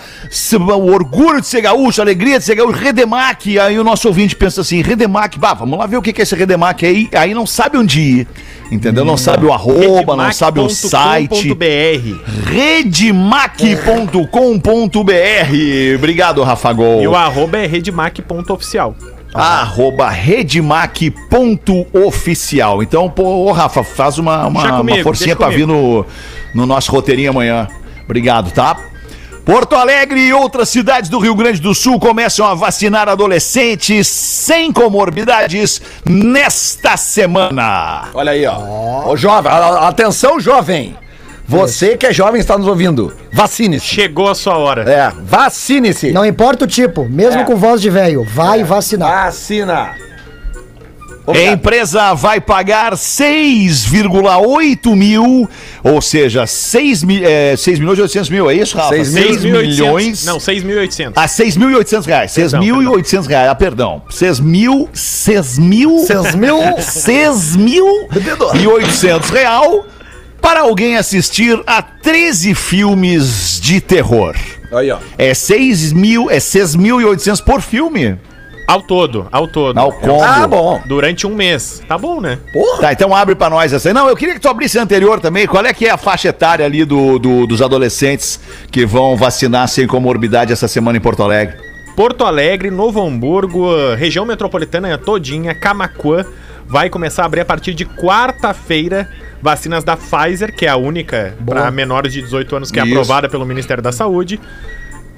[0.60, 3.58] o orgulho de ser gaúcho, a alegria de ser gaúcho, Redemac.
[3.58, 6.34] Aí o nosso ouvinte pensa assim: Redemac, bah, vamos lá ver o que é esse
[6.34, 7.08] Redemac aí.
[7.12, 8.28] Aí não sabe onde ir.
[8.70, 9.04] Entendeu?
[9.04, 11.56] Não sabe o arroba, não sabe o site.
[12.44, 14.24] Redemac.com.br.
[15.96, 17.02] Obrigado, Rafa Gol.
[17.02, 17.66] E o arroba é
[19.32, 22.82] Arroba redmac.oficial.
[22.82, 26.04] Então, pô, ô, Rafa, faz uma, uma, comigo, uma forcinha pra vir no,
[26.54, 27.68] no nosso roteirinho amanhã.
[28.04, 28.76] Obrigado, tá?
[29.44, 34.72] Porto Alegre e outras cidades do Rio Grande do Sul começam a vacinar adolescentes sem
[34.72, 38.08] comorbidades nesta semana.
[38.14, 39.10] Olha aí, ó.
[39.10, 40.96] Ô, jovem, atenção, jovem.
[41.50, 43.12] Você que é jovem está nos ouvindo.
[43.32, 43.86] Vacine-se.
[43.86, 44.82] Chegou a sua hora.
[44.90, 46.12] É, vacine-se.
[46.12, 47.44] Não importa o tipo, mesmo É.
[47.44, 49.26] com voz de velho, vai vacinar.
[49.26, 49.94] Vacina.
[51.26, 55.48] A empresa vai pagar 6,8 mil,
[55.84, 58.94] ou seja, 6, mi, é, 6 milhões e 800 mil, é isso, Rafa?
[58.96, 59.62] 6 6 6.800.
[59.62, 60.24] milhões.
[60.24, 61.12] Não, 6.800.
[61.14, 62.34] A 6.800 reais.
[62.34, 63.50] Perdão, 6.800 reais.
[63.50, 64.02] Ah, perdão.
[64.10, 64.88] 6 mil.
[64.92, 65.98] 6 mil.
[66.00, 66.58] 6 mil.
[66.80, 67.86] 6 mil
[68.60, 69.86] e 800 real
[70.40, 74.34] para alguém assistir a 13 filmes de terror.
[74.72, 74.98] Aí, ó.
[75.18, 78.16] É 6 mil, é 6.800 por filme.
[78.66, 79.76] Ao todo, ao todo.
[79.78, 80.22] Ao combo.
[80.22, 80.80] Ah, bom.
[80.86, 81.82] Durante um mês.
[81.88, 82.38] Tá bom, né?
[82.80, 83.92] Tá, então abre pra nós essa aí.
[83.92, 85.44] Não, eu queria que tu abrisse a anterior também.
[85.44, 88.38] Qual é que é a faixa etária ali do, do- dos adolescentes
[88.70, 91.56] que vão vacinar sem comorbidade essa semana em Porto Alegre?
[91.96, 96.24] Porto Alegre, Novo Hamburgo, região metropolitana todinha, Camacuã,
[96.64, 99.08] vai começar a abrir a partir de quarta-feira
[99.42, 102.92] vacinas da Pfizer, que é a única para menores de 18 anos que é Isso.
[102.92, 104.40] aprovada pelo Ministério da Saúde.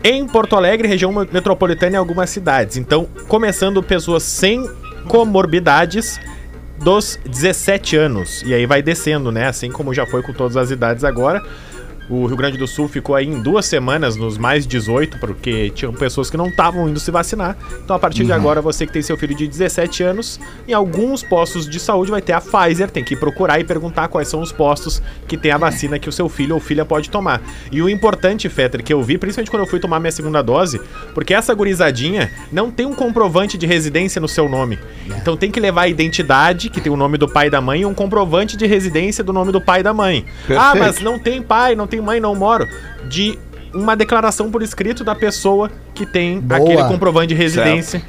[0.04, 2.76] Em Porto Alegre, região metropolitana e algumas cidades.
[2.76, 4.68] Então, começando pessoas sem
[5.06, 6.20] comorbidades
[6.82, 8.42] dos 17 anos.
[8.44, 9.46] E aí vai descendo, né?
[9.46, 11.42] Assim como já foi com todas as idades agora.
[12.08, 15.92] O Rio Grande do Sul ficou aí em duas semanas nos mais 18, porque tinham
[15.92, 17.56] pessoas que não estavam indo se vacinar.
[17.82, 21.22] Então, a partir de agora, você que tem seu filho de 17 anos, em alguns
[21.22, 22.90] postos de saúde vai ter a Pfizer.
[22.90, 26.12] Tem que procurar e perguntar quais são os postos que tem a vacina que o
[26.12, 27.40] seu filho ou filha pode tomar.
[27.70, 30.80] E o importante, Fetter, que eu vi, principalmente quando eu fui tomar minha segunda dose,
[31.14, 34.78] porque essa gurizadinha não tem um comprovante de residência no seu nome.
[35.06, 37.82] Então tem que levar a identidade, que tem o nome do pai e da mãe,
[37.82, 40.24] e um comprovante de residência do nome do pai e da mãe.
[40.56, 42.66] Ah, mas não tem pai, não tem mãe, não moro.
[43.08, 43.38] De
[43.74, 46.60] uma declaração por escrito da pessoa que tem Boa.
[46.60, 48.02] aquele comprovante de residência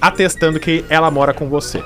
[0.00, 1.82] atestando que ela mora com você.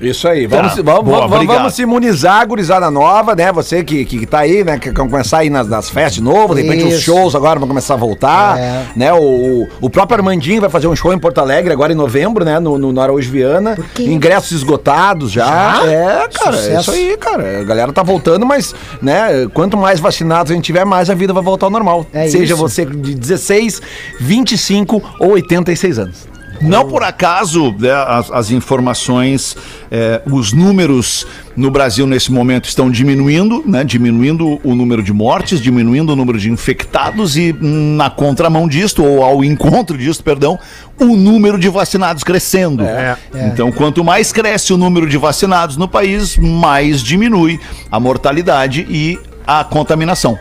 [0.00, 3.52] Isso aí, vamos, Tá, se- vamos, boa, vamos, vamos se imunizar, gurizada nova, né?
[3.52, 4.78] Você que, que tá aí, né?
[4.78, 7.02] Que quer começar aí nas, nas festas de novo, de repente os Isso.
[7.02, 8.84] shows agora vão começar a voltar, É.
[8.96, 9.12] né?
[9.12, 12.58] O, o, próprio Armandinho vai fazer um show em Porto Alegre agora em novembro, né?
[12.58, 13.76] No, no, no Araújo Viana.
[13.98, 15.80] Ingressos esgotados já.
[15.80, 15.86] Já?
[15.86, 16.80] É, cara, é Sucesso.
[16.80, 17.60] isso aí, cara.
[17.60, 19.46] A galera tá voltando, mas, né?
[19.52, 22.06] Quanto mais vacinados a gente tiver, mais a vida vai voltar ao normal.
[22.12, 22.56] É Seja isso.
[22.56, 23.82] você de 16,
[24.18, 26.29] 25 ou 86 anos.
[26.60, 29.56] Não por acaso né, as, as informações,
[29.90, 33.82] eh, os números no Brasil nesse momento estão diminuindo, né?
[33.84, 39.22] Diminuindo o número de mortes, diminuindo o número de infectados e na contramão disto, ou
[39.22, 40.58] ao encontro disto, perdão,
[40.98, 42.82] o número de vacinados crescendo.
[42.84, 43.16] É.
[43.46, 47.58] Então, quanto mais cresce o número de vacinados no país, mais diminui
[47.90, 50.38] a mortalidade e a contaminação.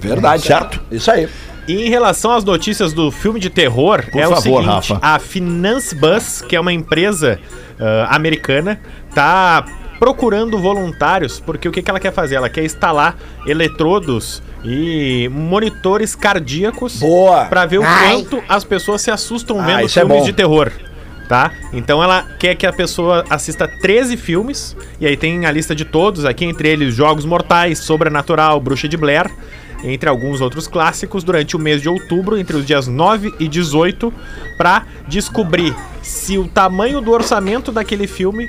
[0.00, 0.42] Verdade.
[0.42, 0.80] Certo?
[0.90, 1.28] Isso aí.
[1.70, 4.98] E em relação às notícias do filme de terror, Por é o favor, seguinte: Rafa.
[5.00, 7.38] a Finance Bus, que é uma empresa
[7.78, 8.80] ah, americana,
[9.14, 9.64] tá
[9.98, 12.36] procurando voluntários, porque o que, que ela quer fazer?
[12.36, 17.00] Ela quer instalar eletrodos e monitores cardíacos
[17.48, 18.14] para ver o Ai.
[18.14, 20.24] quanto as pessoas se assustam Ah, vendo é filmes bom.
[20.24, 20.72] de terror.
[21.28, 21.52] Tá?
[21.72, 25.84] Então ela quer que a pessoa assista 13 filmes, e aí tem a lista de
[25.84, 29.30] todos aqui, entre eles Jogos Mortais, Sobrenatural, Bruxa de Blair,
[29.82, 34.12] entre alguns outros clássicos, durante o mês de outubro, entre os dias 9 e 18,
[34.56, 38.48] pra descobrir se o tamanho do orçamento daquele filme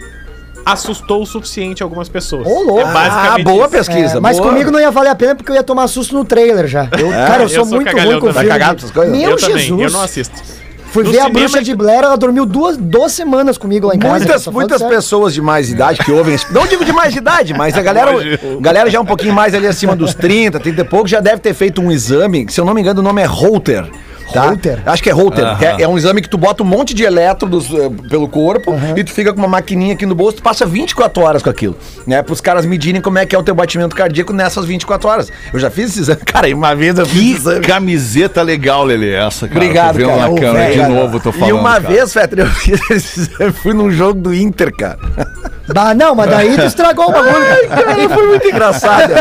[0.66, 2.46] assustou o suficiente algumas pessoas.
[2.46, 2.86] Ô, louco.
[2.86, 3.70] Ah, boa isso.
[3.70, 4.18] pesquisa.
[4.18, 4.50] É, mas boa.
[4.50, 6.84] comigo não ia valer a pena porque eu ia tomar susto no trailer já.
[6.98, 8.34] Eu, cara, eu eu sou sou muito ruim com filme.
[8.34, 9.18] Tá cagado com essas coisas?
[9.18, 9.68] Meu eu Jesus.
[9.68, 10.61] também, eu não assisto.
[10.92, 13.96] Fui No ver a bruxa é de Blair, ela dormiu duas, duas semanas comigo lá
[13.96, 14.18] em casa.
[14.18, 16.52] Muitas, muitas pessoas de mais idade que ouvem esse.
[16.54, 18.12] Não digo de mais idade, mas a galera,
[18.60, 21.54] galera já um pouquinho mais ali acima dos 30, 30 e pouco, já deve ter
[21.54, 23.90] feito um exame, que se eu não me engano o nome é Holter.
[24.34, 24.48] Tá?
[24.50, 24.82] Holter?
[24.86, 25.46] Acho que é Holter.
[25.62, 29.04] É, é um exame que tu bota um monte de elétrodos eh, pelo corpo e
[29.04, 31.76] tu fica com uma maquininha aqui no bolso, tu passa 24 horas com aquilo,
[32.08, 32.22] né?
[32.22, 35.30] Para os caras medirem como é que é o teu batimento cardíaco nessas 24 horas.
[35.54, 36.22] Eu já fiz esse exame.
[36.26, 37.66] Cara, e uma vez eu fiz Que esse exame.
[37.66, 39.60] camiseta legal, Lele, essa, cara.
[39.60, 40.22] Obrigado, Tô vendo cara.
[40.22, 40.94] na Ô, câmera velho, de cara.
[40.94, 41.50] novo, tô falando.
[41.50, 41.88] E uma cara.
[41.90, 44.98] vez, Fetter, eu fiz esse exame, fui num jogo do Inter, cara.
[45.74, 47.34] Bah, não, mas daí tu estragou o bagulho.
[47.70, 47.84] cara.
[47.86, 49.14] Cara, foi muito engraçado.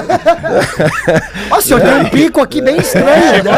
[1.48, 3.42] Nossa, senhor tem um pico aqui bem estranho.
[3.44, 3.50] né?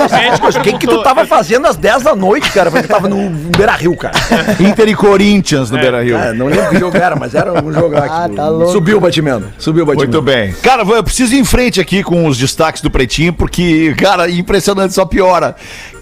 [0.42, 2.70] Mas o que, que tu tava fazendo às 10 da noite, cara?
[2.70, 4.14] Porque tava no Beira Rio, cara.
[4.60, 6.16] Inter e Corinthians no Beira Rio.
[6.16, 8.72] É, não lembro que jogo era, mas era um jogo lá que Ah, tá louco.
[8.72, 9.46] subiu o batimento.
[9.58, 10.12] Subiu o batimento.
[10.12, 10.52] Muito bem.
[10.62, 14.94] Cara, eu preciso ir em frente aqui com os destaques do Pretinho, porque, cara, impressionante,
[14.94, 15.54] só piora.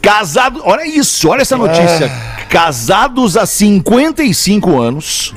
[0.02, 2.10] Casado, olha isso, olha essa notícia.
[2.48, 5.34] Casados há 55 anos.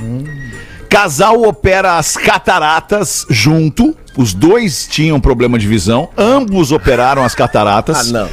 [0.94, 3.98] Casal opera as cataratas junto.
[4.16, 6.08] Os dois tinham problema de visão.
[6.16, 8.14] Ambos operaram as cataratas.
[8.14, 8.30] Ah, não.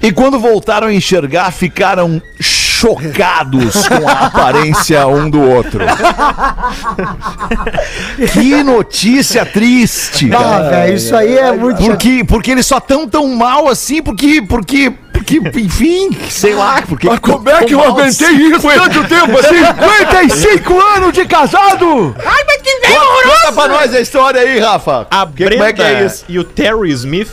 [0.00, 2.22] E quando voltaram a enxergar, ficaram
[2.80, 5.80] chocados com a aparência um do outro.
[8.32, 10.70] que notícia triste, cara.
[10.70, 11.82] velho, isso aí é muito.
[11.82, 17.06] Porque, porque eles só tão tão mal assim, porque, porque, porque, enfim, sei lá, porque...
[17.08, 19.60] Mas como é que eu aguentei isso tanto tempo assim?
[20.30, 22.14] 55 anos de casado!
[22.18, 25.06] Ai, mas que velho Conta pra nós a história aí, Rafa.
[25.10, 26.24] A Que- Brenda como é que é isso?
[26.28, 27.30] e o Terry Smith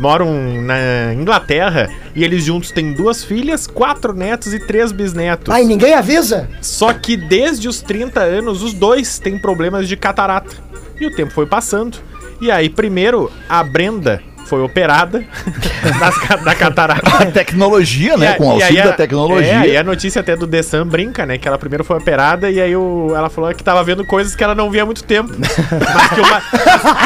[0.00, 5.54] moram na Inglaterra e eles juntos têm duas filhas, quatro netos e três bisnetos.
[5.54, 6.48] Ai, ninguém avisa?
[6.62, 10.56] Só que desde os 30 anos, os dois têm problemas de catarata.
[10.98, 11.98] E o tempo foi passando.
[12.40, 15.22] E aí, primeiro, a Brenda foi operada
[16.00, 17.26] das da A catarata.
[17.26, 18.32] tecnologia, né?
[18.32, 19.64] A- Com o auxílio a- da tecnologia.
[19.64, 21.38] É, e a notícia até do The Sun brinca, né?
[21.38, 24.42] Que ela primeiro foi operada e aí o, ela falou que tava vendo coisas que
[24.42, 25.30] ela não via há muito tempo.
[25.38, 26.24] Mas que o,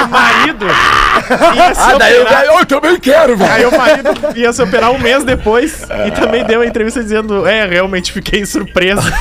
[0.04, 0.66] o marido
[1.54, 2.44] ia se Ah, daí eu, operar.
[2.46, 3.52] eu também quero, velho.
[3.52, 7.46] Aí o marido ia se operar um mês depois e também deu uma entrevista dizendo:
[7.46, 9.02] É, realmente fiquei surpreso.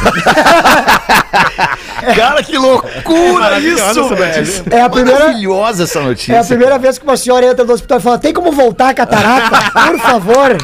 [2.16, 4.48] Cara, que loucura isso, velho.
[4.72, 6.34] É a primeira- Maravilhosa essa notícia.
[6.34, 8.90] É a primeira vez que uma senhora entra no hospital e fala: tem como voltar
[8.90, 9.72] a catarata?
[9.72, 10.58] Por favor,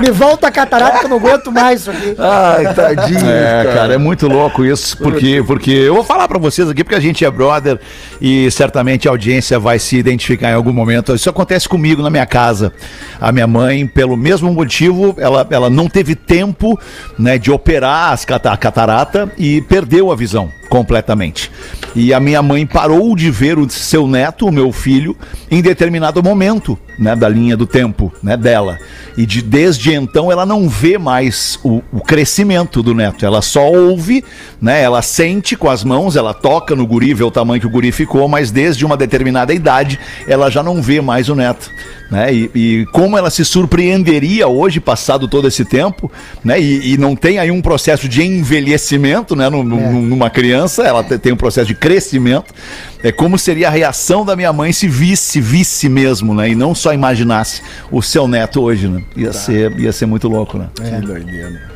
[0.00, 2.16] me volta a catarata que eu não aguento mais isso aqui.
[2.18, 3.30] Ai, tadinho.
[3.30, 6.94] É, cara, é muito louco isso, porque, porque eu vou falar pra vocês aqui, porque
[6.96, 7.78] a gente é brother
[8.20, 11.14] e certamente a audiência vai se identificar em algum momento.
[11.14, 12.72] Isso acontece comigo na minha casa.
[13.20, 16.78] A minha mãe, pelo mesmo motivo, ela, ela não teve tempo
[17.18, 21.50] né, de operar as cata- a catarata e perdeu a visão completamente.
[21.94, 25.16] E a minha mãe parou de ver o seu neto, o meu filho,
[25.50, 28.78] em determinado momento, né, da linha do tempo, né, dela.
[29.16, 33.26] E de, desde então ela não vê mais o, o crescimento do neto.
[33.26, 34.24] Ela só ouve,
[34.62, 37.70] né, ela sente com as mãos, ela toca no guri, vê o tamanho que o
[37.70, 39.98] guri ficou, mas desde uma determinada idade
[40.28, 41.70] ela já não vê mais o neto.
[42.10, 42.32] Né?
[42.34, 46.10] E, e como ela se surpreenderia hoje, passado todo esse tempo,
[46.44, 46.60] né?
[46.60, 49.48] E, e não tem aí um processo de envelhecimento, né?
[49.48, 52.54] No- no- numa criança, ela te- tem um processo de crescimento.
[53.02, 56.50] É como seria a reação da minha mãe se visse, visse mesmo, né?
[56.50, 59.02] E não só imaginasse o seu neto hoje, né?
[59.16, 60.68] Ia, ser, ia ser muito louco, né?
[60.76, 61.70] Que doideira.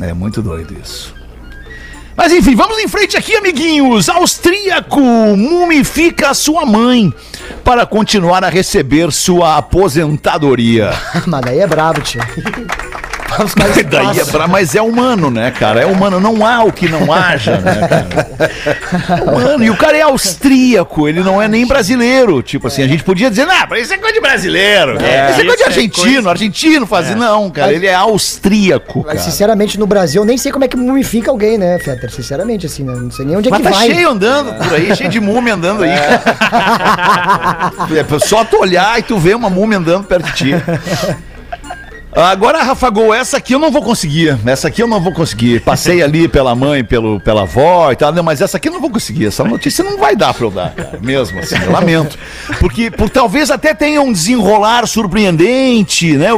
[0.00, 1.14] É muito doido isso.
[2.16, 4.08] Mas enfim, vamos em frente aqui, amiguinhos.
[4.08, 7.12] Austríaco mumifica sua mãe
[7.64, 10.90] para continuar a receber sua aposentadoria.
[11.26, 12.26] Mas daí é brabo, tia.
[13.56, 15.80] Mais Daí é pra, mas é humano, né, cara?
[15.82, 18.28] É humano, não há o que não haja, né, cara?
[19.08, 19.64] É humano.
[19.64, 22.42] E o cara é austríaco, ele não é nem brasileiro.
[22.42, 24.94] Tipo assim, a gente podia dizer, não, isso é coisa de brasileiro.
[24.96, 25.04] isso
[25.40, 27.14] é coisa de é argentino, coisa- argentino faz.
[27.16, 29.18] Não, cara, ele é austríaco, Mas, cara.
[29.30, 32.10] sinceramente, no Brasil, eu nem sei como é que mumifica alguém, né, Fetter?
[32.10, 32.92] Sinceramente, assim, né?
[32.94, 33.86] Não sei nem onde é Mas que tá vai.
[33.90, 35.90] cheio andando por aí, cheio de múmia andando aí.
[35.96, 37.70] cara.
[37.90, 40.54] É só tu olhar e tu vê uma múmia andando perto de ti.
[42.12, 44.36] Agora, Rafa Gol, essa aqui eu não vou conseguir.
[44.44, 45.60] Essa aqui eu não vou conseguir.
[45.60, 48.80] Passei ali pela mãe, pelo, pela avó e tal, não, mas essa aqui eu não
[48.80, 49.26] vou conseguir.
[49.26, 50.98] Essa notícia não vai dar pra eu dar, cara.
[51.00, 52.18] Mesmo assim, eu lamento.
[52.58, 56.28] Porque por, talvez até tenha um desenrolar surpreendente, né?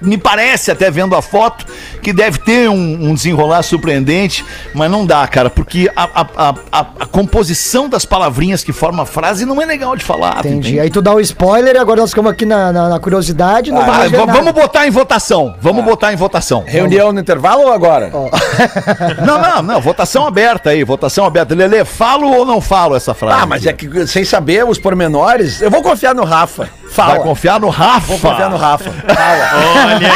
[0.00, 1.66] Me parece, até vendo a foto,
[2.00, 6.54] que deve ter um, um desenrolar surpreendente, mas não dá, cara, porque a, a, a,
[7.00, 10.38] a- composição das palavrinhas que forma a frase não é legal de falar.
[10.40, 10.56] Entendi.
[10.68, 10.80] entende?
[10.80, 13.72] Aí tu dá o spoiler e agora nós ficamos aqui na, na- na curiosidade.
[13.72, 14.32] Ah, vamos nada.
[14.32, 15.15] vamos botar em votação.
[15.60, 16.64] Vamos botar em votação.
[16.66, 18.10] Reunião no intervalo ou agora?
[19.24, 19.80] Não, não, não.
[19.80, 21.54] Votação aberta aí, votação aberta.
[21.54, 23.42] Lelê, falo ou não falo essa frase?
[23.42, 26.68] Ah, mas é que sem saber os pormenores, eu vou confiar no Rafa.
[26.90, 27.14] Fala.
[27.14, 28.06] Vai confiar no Rafa.
[28.06, 28.90] Vou confiar no Rafa.
[28.90, 29.50] Fala.
[29.86, 30.12] Olha,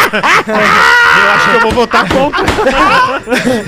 [1.21, 2.45] eu acho que eu vou votar contra.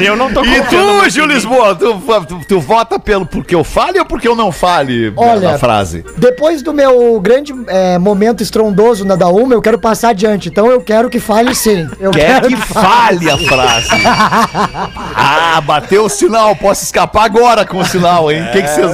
[0.02, 1.26] Eu não tô E tu, Gil.
[1.26, 5.52] Lisboa, tu, tu, tu vota pelo porque eu fale ou porque eu não fale Olha,
[5.52, 6.04] na frase?
[6.16, 10.48] Depois do meu grande é, momento estrondoso na da Uma, eu quero passar adiante.
[10.48, 11.88] Então eu quero que fale sim.
[12.00, 13.90] Eu Quer quero que fale a frase.
[15.14, 16.56] Ah, bateu o sinal.
[16.56, 18.42] Posso escapar agora com o sinal, hein?
[18.42, 18.92] O que que vocês...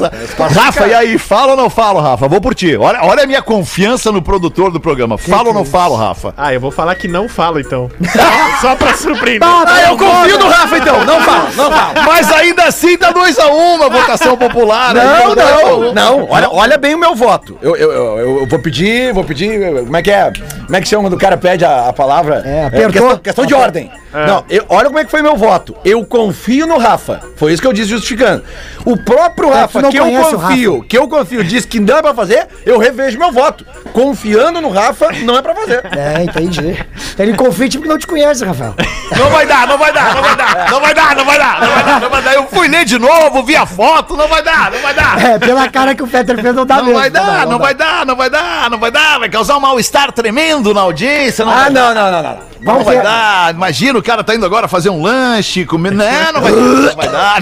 [0.55, 1.17] Rafa, e aí?
[1.19, 2.29] Fala ou não falo, Rafa?
[2.29, 2.77] Vou por ti.
[2.77, 5.19] Olha, olha a minha confiança no produtor do programa.
[5.19, 6.33] Fala ou não falo, Rafa?
[6.37, 7.91] Ah, eu vou falar que não falo então.
[8.61, 9.47] Só pra surpreender.
[9.49, 11.05] Ah, eu confio no Rafa então.
[11.05, 11.95] Não fala, não fala.
[12.07, 14.95] Mas ainda assim dá 2 a 1 a votação popular.
[14.95, 15.81] Não, a um.
[15.93, 16.27] não, não.
[16.31, 17.59] Olha, olha bem o meu voto.
[17.61, 19.61] Eu, eu, eu, eu vou pedir, vou pedir.
[19.85, 20.33] Como é que é?
[20.65, 22.43] Como é que chama quando o cara pede a, a palavra?
[22.45, 22.91] É, apertou.
[22.93, 23.91] questão, questão de ordem.
[24.13, 25.77] Não, eu- olha como é que foi meu voto.
[25.85, 27.21] Eu confio no Rafa.
[27.37, 28.43] Foi isso que eu disse justificando.
[28.85, 32.03] O próprio É, Rafa, não que eu confio, que eu confio, disse que não é
[32.03, 33.67] pra fazer, eu revejo meu voto.
[33.93, 35.83] Confiando no Rafa, não é pra fazer.
[35.97, 36.85] É, entendi.
[37.19, 38.75] Ele confia porque não te conhece, Rafael.
[39.17, 41.61] Não vai dar, não vai dar, não vai dar, não vai dar, não vai dar,
[41.61, 42.35] não vai dar, não vai dar.
[42.35, 45.21] Eu fui ler de novo, vi a foto, não vai dar, não vai dar.
[45.25, 46.99] É, pela cara que o Peter fez, não dá Não mesmo.
[47.01, 47.65] vai dar, não dá.
[47.65, 51.45] vai dar, não vai dar, não vai dar, vai causar um mal-estar tremendo na audiência.
[51.45, 52.49] Não Ah, vai não, não, não, não.
[52.61, 53.03] Não Vamos vai ver.
[53.05, 53.55] dar.
[53.55, 55.93] Imagina o cara tá indo agora fazer um lanche, comer.
[55.93, 56.61] Não, não vai dar.
[56.61, 57.41] Não vai dar.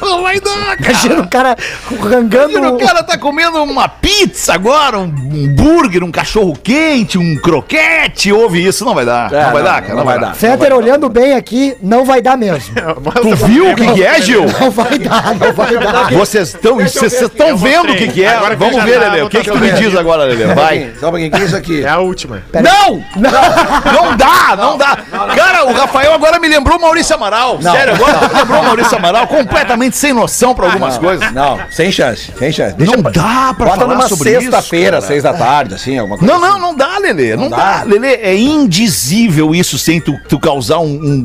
[0.00, 0.90] Não vai dar, cara.
[0.90, 1.56] Imagina o cara
[2.00, 2.50] rangando.
[2.52, 8.32] Imagina, o cara tá comendo uma pizza agora, um hambúrguer, um cachorro quente, um croquete.
[8.32, 9.32] Ouve isso, não vai dar.
[9.32, 9.94] É, não vai não, dar, cara.
[9.94, 10.34] não vai dar.
[10.34, 12.74] Fetter olhando bem aqui, não vai dar mesmo.
[13.20, 14.46] Tu viu o que, que é, Gil?
[14.60, 16.10] Não vai dar, não vai dar.
[16.12, 18.34] Vocês estão vocês estão vendo o que, que é?
[18.34, 19.22] Agora Vamos ver, tá, Lele.
[19.22, 20.54] O que, que tu me diz agora, Lele?
[20.54, 20.92] Vai.
[20.98, 21.80] Só um pouquinho, o que é isso aqui?
[21.90, 22.42] É a última.
[22.52, 23.02] Não!
[23.16, 24.98] Não dá, não dá.
[25.34, 27.60] Cara, o Rafael agora me lembrou o Maurício Amaral.
[27.60, 31.32] Sério, agora me lembrou o Maurício Amaral, completamente sem noção pra algumas coisas.
[31.32, 32.74] Não, sem chance, sem chance.
[32.78, 36.32] Não dá pra Bota falar numa sobre isso, sexta-feira, seis da tarde, assim, alguma coisa.
[36.32, 37.34] Não, não, não dá, Lelê.
[37.36, 37.78] Não, Não dá.
[37.78, 37.82] dá?
[37.84, 41.24] Lelê, é indizível isso sem tu, tu causar um- um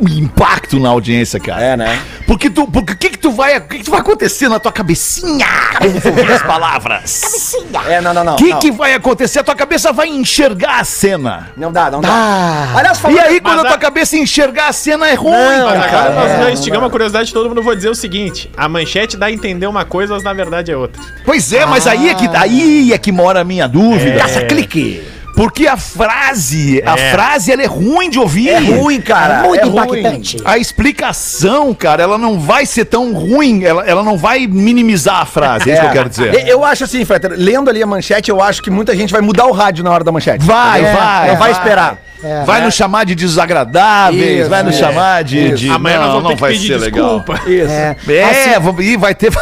[0.00, 1.62] impacto na audiência, cara.
[1.62, 1.98] É, né?
[2.26, 2.66] Porque tu.
[2.66, 3.56] Porque o que, que tu vai.
[3.58, 5.46] O que, que tu vai acontecer na tua cabecinha?
[5.78, 7.20] Como tu ouvir as palavras?
[7.20, 7.80] Cabecinha.
[7.88, 8.34] É, não, não, não.
[8.34, 8.58] O que, não.
[8.58, 9.38] que vai acontecer?
[9.40, 11.50] A tua cabeça vai enxergar a cena.
[11.56, 12.08] Não dá, não dá.
[12.10, 13.18] Ah, Aliás, E falando...
[13.20, 15.98] aí, quando a tua a- cabeça enxergar a cena, é ruim, Não, Mas cara.
[15.98, 17.62] agora nós é, já instigamos a curiosidade de todo mundo.
[17.62, 20.76] Vou dizer o seguinte: a manchete dá a entender uma coisa, mas na verdade é
[20.76, 21.00] outra.
[21.24, 24.18] Pois é, mas aí é que, aí é que mora a minha dúvida.
[24.18, 25.15] Caça-clique.
[25.36, 27.10] Porque a frase, a É.
[27.12, 28.48] frase, ela é ruim de ouvir.
[28.48, 29.42] É ruim, cara.
[29.42, 30.00] muito é ruim.
[30.00, 30.38] impactante.
[30.44, 35.26] A explicação, cara, ela não vai ser tão ruim, ela, ela não vai minimizar a
[35.26, 36.48] frase, é, isso que eu quero dizer.
[36.48, 39.46] Eu- acho assim, Fetter, lendo ali a manchete, eu acho que muita gente vai mudar
[39.46, 40.44] o rádio na hora da manchete.
[40.44, 41.28] Vai, É, vai.
[41.28, 41.98] Não vai esperar.
[42.24, 42.42] É.
[42.44, 44.78] Vai nos chamar de desagradáveis, Isso, vai nos é.
[44.78, 45.50] chamar de.
[45.52, 47.20] De Amanhã nós não, vamos não ter que vai pedir ser legal.
[47.20, 47.40] desculpa.
[47.48, 47.70] Isso.
[47.70, 49.30] É, É, assim, vamos, ih, vai ter.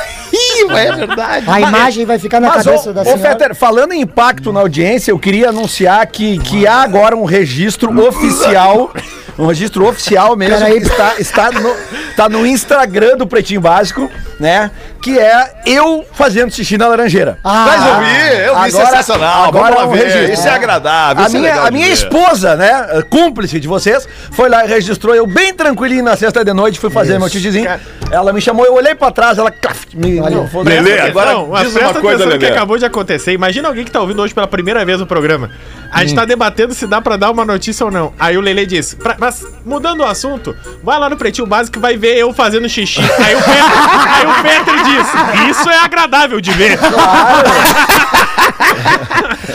[0.55, 1.45] Ih, é verdade.
[1.49, 3.23] a imagem vai ficar na Mas, cabeça ô, da ô senhora.
[3.23, 7.91] Fetter, falando em impacto na audiência, eu queria anunciar que, que há agora um registro
[8.07, 8.93] oficial,
[9.39, 10.81] um registro oficial mesmo, Peraí.
[10.81, 11.75] que está, está, no,
[12.11, 14.71] está no Instagram do Pretinho Básico, né?
[15.03, 17.39] Que é eu fazendo xixi na laranjeira.
[17.45, 19.45] Ah, Mas eu vi, eu vi Agora- sensacional.
[19.45, 20.05] agora Vamos lá é um ver.
[20.07, 20.33] registro.
[20.33, 21.23] Isso é agradável.
[21.25, 21.93] A isso é minha, legal a minha ver.
[21.93, 26.53] esposa, né, cúmplice de vocês, foi lá e registrou eu bem tranquilinho na sexta de
[26.53, 27.69] noite, fui fazer meu xixizinho.
[28.11, 29.53] Ela me chamou, eu olhei pra trás, ela
[29.95, 30.49] me, não.
[30.63, 32.53] Lelê, Presta agora atenção, mas diz uma coisa, no que Lelê.
[32.57, 33.33] acabou de acontecer.
[33.33, 35.51] Imagina alguém que tá ouvindo hoje pela primeira vez o programa.
[35.91, 38.13] A gente tá debatendo se dá pra dar uma notícia ou não.
[38.19, 41.79] Aí o Lele disse: "Pra- mas mudando o assunto, vai lá no Pretinho Básico que
[41.79, 43.01] vai ver eu fazendo xixi.
[43.01, 43.65] Aí o Peter,
[44.15, 46.79] aí o disse: Isso é agradável de ver.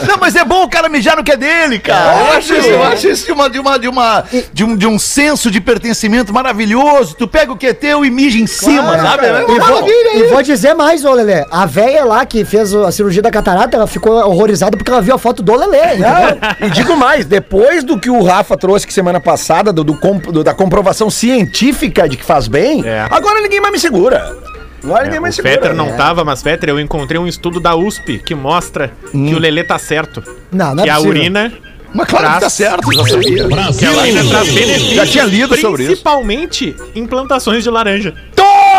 [0.08, 2.20] Não, mas é bom o cara mijar no que é dele, cara.
[2.20, 4.88] eu, acho isso, eu acho isso de, uma, de, uma, de, uma, de, um, de
[4.88, 7.16] um senso de pertencimento maravilhoso.
[7.16, 9.26] Tu pega o que é teu e mija em cima, sabe?
[9.26, 11.46] É E vou, maravilha e vou dizer mais, ô Lelê.
[11.50, 15.16] A véia lá que fez a cirurgia da catarata, ela ficou horrorizada porque ela viu
[15.16, 15.96] a foto do Lelê?
[15.98, 20.00] Não, e digo mais, depois do que o Rafa trouxe que semana passada, do, do
[20.32, 23.06] do- da comprovação científica de que faz bem, É.
[23.10, 24.36] agora ninguém mais me segura.
[24.84, 25.54] Agora ninguém O mais segura.
[25.58, 29.40] Peter não tava, mas Peter, eu encontrei um estudo da USP que mostra que o
[29.40, 30.24] Lelê tá certo.
[30.52, 31.20] Não, não é que a possível.
[31.20, 31.52] urina
[31.94, 33.48] Mas claro que tá certo, já sabia.
[33.78, 34.96] Que ela ainda traz benefícios.
[34.96, 35.92] Já tinha lido sobre isso.
[35.92, 38.14] Principalmente em plantações de laranja.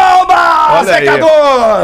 [0.00, 0.78] Toma!
[0.80, 1.04] Olha aí.
[1.04, 1.30] secador!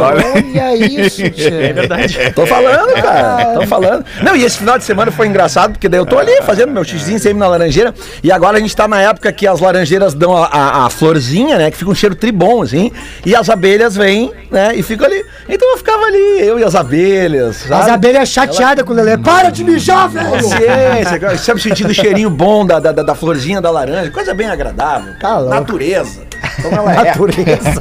[0.01, 1.51] Olha isso, É tchê.
[1.73, 2.33] verdade.
[2.35, 3.55] Tô falando, cara.
[3.55, 4.05] Tô falando.
[4.23, 6.85] Não, e esse final de semana foi engraçado, porque daí eu tô ali fazendo meu
[6.85, 7.95] xizinho sempre na laranjeira.
[8.23, 11.59] E agora a gente tá na época que as laranjeiras dão a, a- a florzinha,
[11.59, 11.71] né?
[11.71, 12.91] Que fica um cheiro tribom, assim.
[13.25, 14.75] E as abelhas vêm, né?
[14.75, 15.25] E ficam ali.
[15.49, 17.63] Então eu ficava ali, eu e as abelhas.
[17.63, 17.91] As sabe?
[17.91, 19.17] abelhas chateadas com o Lelê.
[19.19, 20.27] Para de mijar, velho!
[20.43, 24.49] Ciência, sempre sentindo o cheirinho bom da, da, da- da florzinha da laranja, coisa bem
[24.49, 25.15] agradável.
[25.21, 25.55] Tá louco.
[25.55, 26.26] Natureza.
[26.63, 27.05] Como ela é.
[27.05, 27.81] Natureza.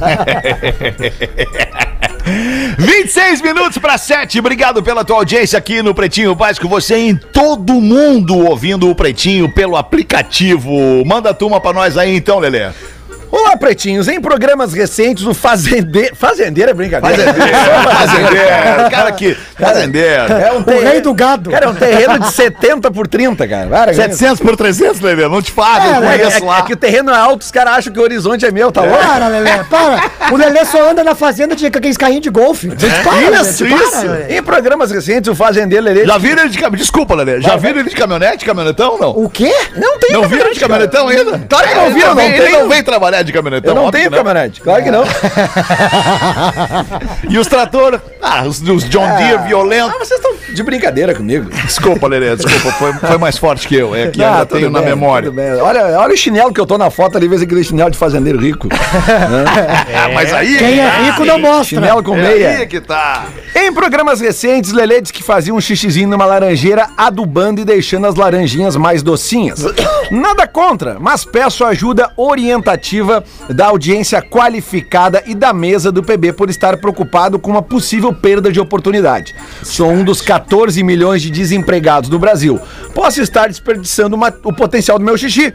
[2.78, 4.38] 26 minutos para 7.
[4.40, 6.68] Obrigado pela tua audiência aqui no Pretinho Básico.
[6.68, 11.04] Você em todo mundo ouvindo o Pretinho pelo aplicativo.
[11.06, 12.70] Manda a turma pra nós aí então, Lelê.
[13.30, 14.08] Olá, pretinhos.
[14.08, 16.14] Em programas recentes, o fazendeiro.
[16.14, 17.34] Fazendeiro é brincadeira.
[17.34, 18.90] Fazendeiro.
[18.90, 19.36] Cara que.
[19.58, 20.32] Fazendeiro.
[20.32, 21.50] É um O rei do gado.
[21.50, 23.66] Cara, é um terreno de 70 por 30, cara.
[23.68, 25.28] Para, 700 por 300, Lelê.
[25.28, 26.62] Não te falo, eu É, é, conheço é lá.
[26.62, 28.96] que o terreno é alto, os caras acham que o horizonte é meu, tá louco?
[29.04, 30.10] Para, Lelê, para.
[30.32, 32.68] O Lelê só anda na fazenda de aqueles carrinhos de golfe.
[32.68, 34.06] Gente, para, Isso, para, isso.
[34.06, 34.36] Lelê.
[34.38, 36.06] Em programas recentes, o fazendeiro Lelê.
[36.06, 36.82] Já viram ele de caminhonete?
[36.82, 37.40] Desculpa, Lelê.
[37.40, 39.10] Já viram ele de caminhonete, caminhonetão, não?
[39.10, 39.52] O quê?
[39.74, 41.38] Não tem Não viram de caminhonetão ainda?
[41.48, 43.70] Claro que não viram, não Ele não vem trabalhar de caminhonetão.
[43.72, 45.04] Eu não óbvio tenho que caminhonete, claro que não.
[47.28, 49.94] E os trator, ah, os, os John Deere violentos.
[49.94, 51.50] Ah, vocês estão de brincadeira comigo.
[51.64, 53.94] Desculpa, Lelê, desculpa, foi, foi mais forte que eu.
[53.94, 55.28] É que Ah, ainda tudo tenho na bem, memória.
[55.30, 55.52] tudo bem.
[55.60, 58.38] Olha, olha o chinelo que eu tô na foto ali, vez aquele chinelo de fazendeiro
[58.38, 58.68] rico.
[58.72, 60.56] Ah, mas aí.
[60.56, 61.64] Quem é rico não mostra.
[61.80, 62.48] Chinelo com É meia.
[62.58, 63.24] aí que tá.
[63.54, 68.14] Em programas recentes, Lelê disse que fazia um xixizinho numa laranjeira, adubando e deixando as
[68.14, 69.64] laranjinhas mais docinhas.
[70.10, 73.05] Nada contra, mas peço ajuda orientativa
[73.48, 78.50] da audiência qualificada e da mesa do PB por estar preocupado com uma possível perda
[78.52, 79.34] de oportunidade.
[79.62, 82.58] Sou um dos 14 milhões de desempregados do Brasil.
[82.94, 85.52] Posso estar desperdiçando uma- o potencial do meu xixi.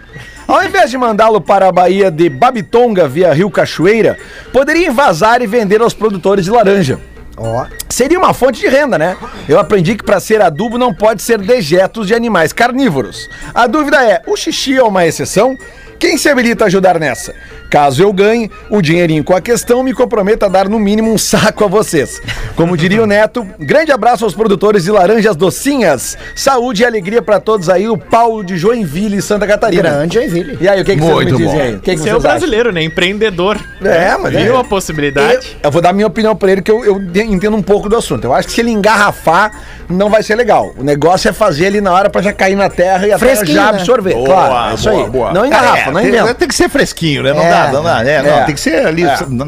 [0.47, 4.17] Ao invés de mandá-lo para a Baía de Babitonga via Rio Cachoeira,
[4.51, 6.99] poderia invasar e vender aos produtores de laranja.
[7.37, 7.65] Ó.
[7.87, 9.15] Seria uma fonte de renda, né?
[9.47, 13.29] Eu aprendi que para ser adubo não pode ser dejetos de animais carnívoros.
[13.53, 15.57] A dúvida é: o xixi é uma exceção?
[16.01, 17.35] Quem se habilita a ajudar nessa?
[17.71, 21.17] Caso eu ganhe o dinheirinho com a questão, me comprometo a dar no mínimo um
[21.17, 22.21] saco a vocês.
[22.55, 26.17] Como diria o Neto, grande abraço aos produtores de laranjas docinhas.
[26.35, 29.83] Saúde e alegria para todos aí, o Paulo de Joinville, Santa Catarina.
[29.89, 30.57] Grande Joinville.
[30.59, 31.61] E aí, o que, que vocês me dizem bom.
[31.61, 31.75] aí?
[31.75, 32.21] O que, que Você é acham?
[32.21, 32.83] brasileiro, né?
[32.83, 33.57] Empreendedor.
[33.81, 34.59] É, mas Viu é.
[34.59, 35.57] a possibilidade?
[35.63, 38.25] Eu vou dar minha opinião pra ele, que eu, eu entendo um pouco do assunto.
[38.25, 39.51] Eu acho que se ele engarrafar,
[39.87, 40.73] não vai ser legal.
[40.77, 43.19] O negócio é fazer ele na hora pra já cair na terra e a terra
[43.35, 43.77] Fresquinho, já né?
[43.79, 44.13] absorver.
[44.13, 45.09] Boa, claro, é isso boa, aí.
[45.09, 45.33] boa.
[45.33, 46.33] Não engarrafa, É, não tem, inventa.
[46.35, 47.33] tem que ser fresquinho, né?
[47.33, 47.49] Não É.
[47.49, 48.03] dá, não dá.
[48.03, 48.43] É, não, É.
[48.45, 49.15] tem que ser ali, É.
[49.27, 49.45] na,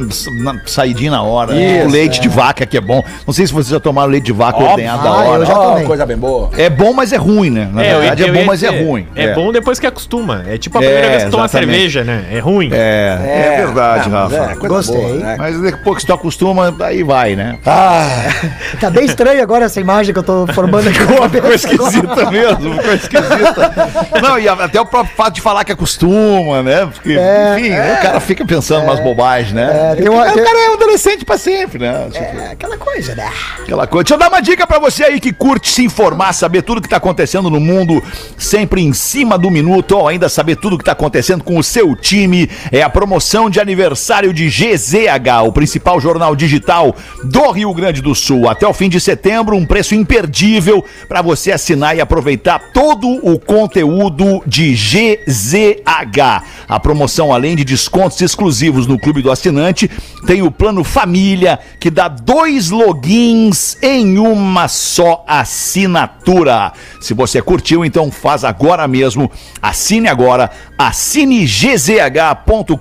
[0.54, 1.54] na- saidinha na hora.
[1.56, 3.04] Isso, o leite de vaca que é bom.
[3.26, 4.72] Não sei se vocês já tomaram leite de vaca Óbvio.
[4.72, 5.46] ordenhado da Ah, eu hora.
[5.46, 5.86] já Ó, tomei.
[5.86, 6.50] coisa bem boa.
[6.58, 7.70] É bom, mas é ruim, né?
[7.72, 9.08] Na eu- verdade eu é bom, mas é ruim.
[9.16, 10.44] É, bom depois que acostuma.
[10.48, 12.26] É tipo a primeira É, vez que toma cerveja, né?
[12.32, 12.70] É ruim.
[12.72, 14.36] É, é, verdade, Rafa.
[14.36, 14.98] é, Gostei.
[14.98, 15.36] boa, né?
[15.38, 17.58] Mas depois que tu acostuma, aí vai, né?
[18.80, 22.30] Tá bem estranho agora essa imagem que eu tô formando aqui com a Ficou esquisita
[22.32, 23.72] mesmo, ficou esquisita.
[24.22, 26.86] Não, e até o próprio fato de falar que acostuma, né?
[26.94, 29.96] Porque, É, enfim, o cara fica pensando umas bobagens, né?
[29.98, 32.08] É, uma- o cara é um adolescente pra sempre, né?
[32.14, 33.30] É aquela coisa, né?
[33.62, 34.04] Aquela coisa.
[34.04, 36.90] Deixa eu dar uma dica pra você aí que curte se informar, saber tudo que
[36.90, 38.04] tá acontecendo no mundo,
[38.38, 41.96] sempre em cima do minuto, ou ainda saber tudo que tá acontecendo com o seu
[41.96, 42.50] time.
[42.72, 48.14] É a promoção de aniversário de GZH, o principal jornal digital do Rio Grande do
[48.14, 48.50] Sul.
[48.50, 53.40] Até o fim de setembro, um preço imperdível pra você assinar e aproveitar todo o
[53.40, 56.44] conteúdo de GZH.
[56.68, 57.64] A promoção, além de
[57.94, 59.88] descontos exclusivos no Clube do Assinante,
[60.26, 66.74] tem o plano Família, que dá dois logins em uma só assinatura.
[67.00, 69.30] Se você curtiu, então faz agora mesmo.
[69.62, 72.78] Assine agora, assine gzh.com.br.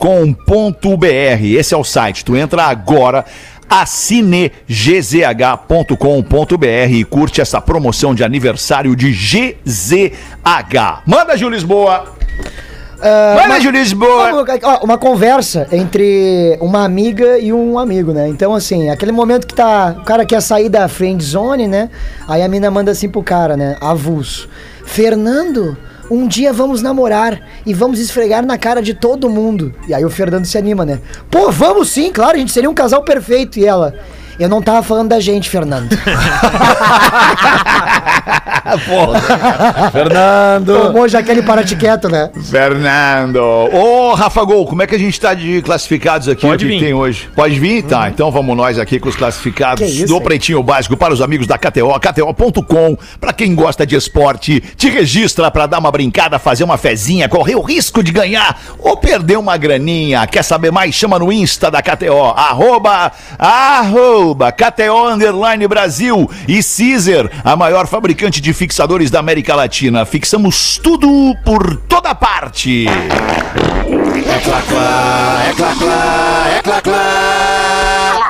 [1.42, 2.25] Esse é o site.
[2.25, 3.27] Tu entra agora
[3.68, 5.96] assine gzh.com.br
[6.90, 10.12] e curte essa promoção de aniversário de GZH.
[11.07, 12.14] Manda, Gil Lisboa!
[13.60, 14.32] Gil Lisboa!
[14.32, 18.28] Vamos, ó, uma conversa entre uma amiga e um amigo, né?
[18.28, 19.96] Então, assim, aquele momento que tá.
[19.98, 21.90] O cara quer sair da friend zone, né?
[22.28, 23.76] Aí a mina manda assim pro cara, né?
[23.80, 24.48] Avulso.
[24.84, 25.76] Fernando,
[26.10, 29.74] um dia vamos namorar e vamos esfregar na cara de todo mundo.
[29.88, 31.00] E aí o Fernando se anima, né?
[31.30, 33.58] Pô, vamos sim, claro, a gente seria um casal perfeito.
[33.58, 33.94] E ela.
[34.38, 35.97] Eu não tava falando da gente, Fernando.
[39.93, 40.83] Fernando!
[40.83, 42.30] Tomou já aquele parate quieto, né?
[42.51, 43.39] Fernando!
[43.39, 46.43] Ô, Rafa Gol, como é que a gente tá de classificados aqui?
[46.43, 46.80] Pode o que vir.
[46.80, 47.28] tem hoje?
[47.35, 47.83] Pode vir?
[47.83, 50.22] Tá, então vamos nós aqui com os classificados isso, do hein?
[50.22, 52.97] Pretinho Básico para os amigos da KTO, KTO.com.
[53.20, 57.57] Pra quem gosta de esporte, te registra pra dar uma brincada, fazer uma fezinha, correr
[57.57, 60.26] o risco de ganhar ou perder uma graninha.
[60.26, 60.95] Quer saber mais?
[60.95, 64.22] Chama no Insta da KTO, arroba, arroba,
[64.57, 70.05] KTO Underline Brasil e Caesar, a maior fabricante de fixadores da América Latina.
[70.05, 72.87] Fixamos tudo por toda parte.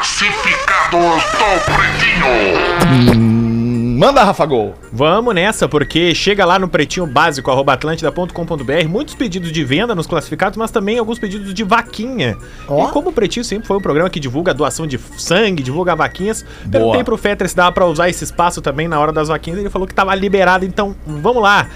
[0.02, 3.51] Classificados do Pretinho.
[3.92, 4.74] Manda, Rafa Gol.
[4.90, 10.56] Vamos nessa, porque chega lá no pretinho básico, atlântida.com.br, muitos pedidos de venda nos classificados,
[10.56, 12.36] mas também alguns pedidos de vaquinha.
[12.66, 12.88] Ó.
[12.88, 16.42] E como o Pretinho sempre foi um programa que divulga doação de sangue, divulga vaquinhas,
[16.42, 16.70] Boa.
[16.70, 19.68] perguntei pro Fetter se dava pra usar esse espaço também na hora das vaquinhas, ele
[19.70, 21.68] falou que tava liberado, então vamos lá.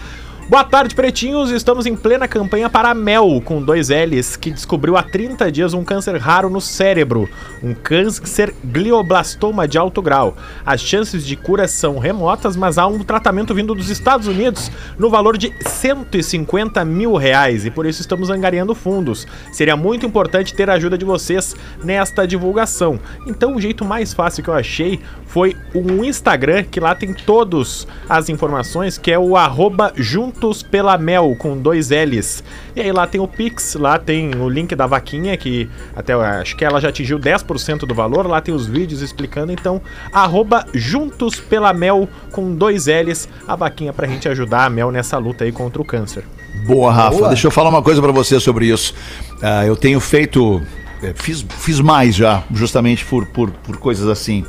[0.49, 1.51] Boa tarde, pretinhos.
[1.51, 5.75] Estamos em plena campanha para a Mel, com dois L's, que descobriu há 30 dias
[5.75, 7.29] um câncer raro no cérebro,
[7.61, 10.37] um câncer glioblastoma de alto grau.
[10.65, 15.11] As chances de cura são remotas, mas há um tratamento vindo dos Estados Unidos no
[15.11, 19.27] valor de 150 mil reais e por isso estamos angariando fundos.
[19.51, 23.01] Seria muito importante ter a ajuda de vocês nesta divulgação.
[23.27, 27.87] Então, o jeito mais fácil que eu achei foi um Instagram, que lá tem todas
[28.09, 29.93] as informações, que é o arroba
[30.37, 32.45] Juntos pela Mel, com dois L's.
[32.75, 36.21] E aí lá tem o Pix, lá tem o link da vaquinha, que até eu
[36.21, 39.81] acho que ela já atingiu 10% do valor, lá tem os vídeos explicando, então,
[40.13, 45.17] arroba Juntos pela Mel, com dois L's, a vaquinha pra gente ajudar a Mel nessa
[45.17, 46.23] luta aí contra o câncer.
[46.67, 47.17] Boa, Rafa.
[47.17, 47.29] Boa.
[47.29, 48.95] Deixa eu falar uma coisa pra você sobre isso.
[49.43, 50.61] Ah, eu tenho feito.
[51.03, 54.45] é, fiz, fiz mais já, justamente por, por, por coisas assim.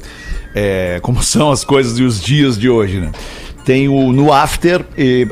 [0.54, 3.12] É, como são as coisas e os dias de hoje, né?
[3.68, 4.86] Tenho no After,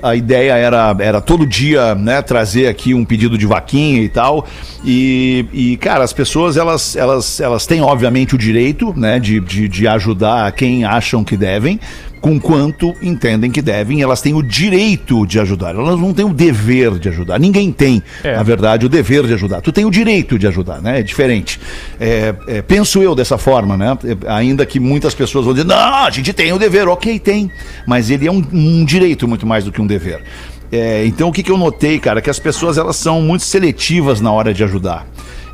[0.04, 4.46] a ideia era, era todo dia né, trazer aqui um pedido de vaquinha e tal.
[4.84, 9.70] E, e, cara, as pessoas elas, elas, elas têm, obviamente, o direito né, de, de,
[9.70, 11.80] de ajudar quem acham que devem
[12.26, 15.76] com quanto entendem que devem, elas têm o direito de ajudar.
[15.76, 17.40] Elas não têm o dever de ajudar.
[17.40, 18.36] Ninguém tem, É.
[18.36, 19.62] na verdade, o dever de ajudar.
[19.62, 21.02] Tu tem o direito de ajudar, né?
[21.02, 21.60] É diferente.
[22.00, 23.96] É, é, penso eu dessa forma, né?
[24.04, 26.88] É, Ainda que muitas pessoas vão dizer, não, a gente tem o dever.
[26.88, 27.52] Ok, tem.
[27.86, 30.24] Mas ele é um, um direito muito mais do que um dever.
[30.72, 32.22] É, então, o que, que eu notei, cara?
[32.24, 35.06] Que as pessoas elas são muito seletivas na hora de ajudar.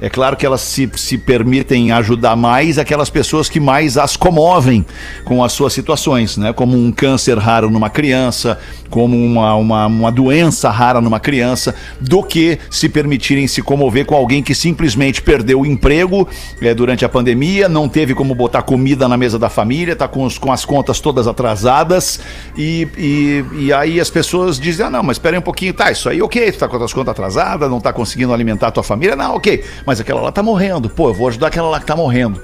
[0.02, 4.84] É claro que elas se, se permitem ajudar mais aquelas pessoas que mais as comovem
[5.24, 6.52] com as suas situações, né?
[6.52, 8.58] Como um câncer raro numa criança,
[8.92, 14.14] como uma, uma, uma doença rara numa criança, do que se permitirem se comover com
[14.14, 16.28] alguém que simplesmente perdeu o emprego
[16.62, 20.24] eh, durante a pandemia, não teve como botar comida na mesa da família, tá com,
[20.26, 22.20] os- com as contas todas atrasadas
[22.58, 26.10] e, e, e aí as pessoas dizem, ah não, mas espera um pouquinho, tá, isso
[26.10, 29.16] aí ok, tu tá com as contas atrasadas, não tá conseguindo alimentar a tua família,
[29.16, 31.96] não, ok, mas aquela lá tá morrendo, pô, eu vou ajudar aquela lá que tá
[31.96, 32.42] morrendo.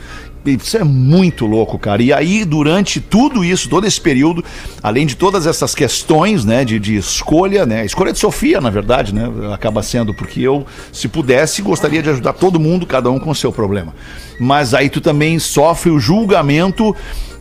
[0.52, 2.02] Isso é muito louco, cara.
[2.02, 4.44] E aí, durante tudo isso, todo esse período,
[4.82, 9.14] além de todas essas questões, né, de, de escolha, né, escolha de Sofia, na verdade,
[9.14, 13.32] né, acaba sendo, porque eu, se pudesse, gostaria de ajudar todo mundo, cada um com
[13.32, 13.94] o seu problema.
[14.40, 16.96] Mas aí tu também sofre o julgamento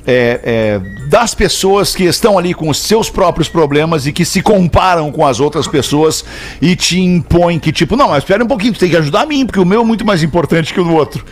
[0.07, 4.41] é, é, das pessoas que estão ali com os seus próprios problemas e que se
[4.41, 6.25] comparam com as outras pessoas
[6.63, 9.27] e te impõem que, tipo, não, mas espera um pouquinho, tu tem que ajudar a
[9.27, 11.25] mim, porque o meu é muito mais importante que o do outro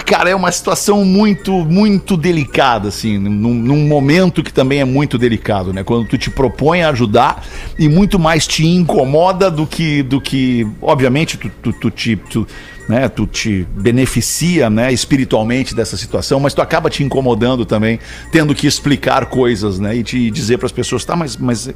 [0.00, 4.84] pá, cara, é uma situação muito, muito delicada, assim, num, num momento que também é
[4.84, 5.84] muito delicado, né?
[5.84, 7.44] Quando tu te propõe a ajudar
[7.78, 12.16] e muito mais te incomoda do que, do que obviamente, tu, tu, tu te.
[12.16, 12.46] Tu,
[12.88, 18.00] né, tu te beneficia né, espiritualmente dessa situação, mas tu acaba te incomodando também,
[18.32, 19.94] tendo que explicar coisas, né?
[19.94, 21.74] E te dizer para as pessoas, tá, mas, mas é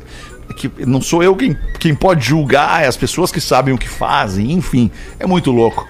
[0.56, 3.88] que não sou eu quem, quem pode julgar, é as pessoas que sabem o que
[3.88, 5.86] fazem, enfim, é muito louco.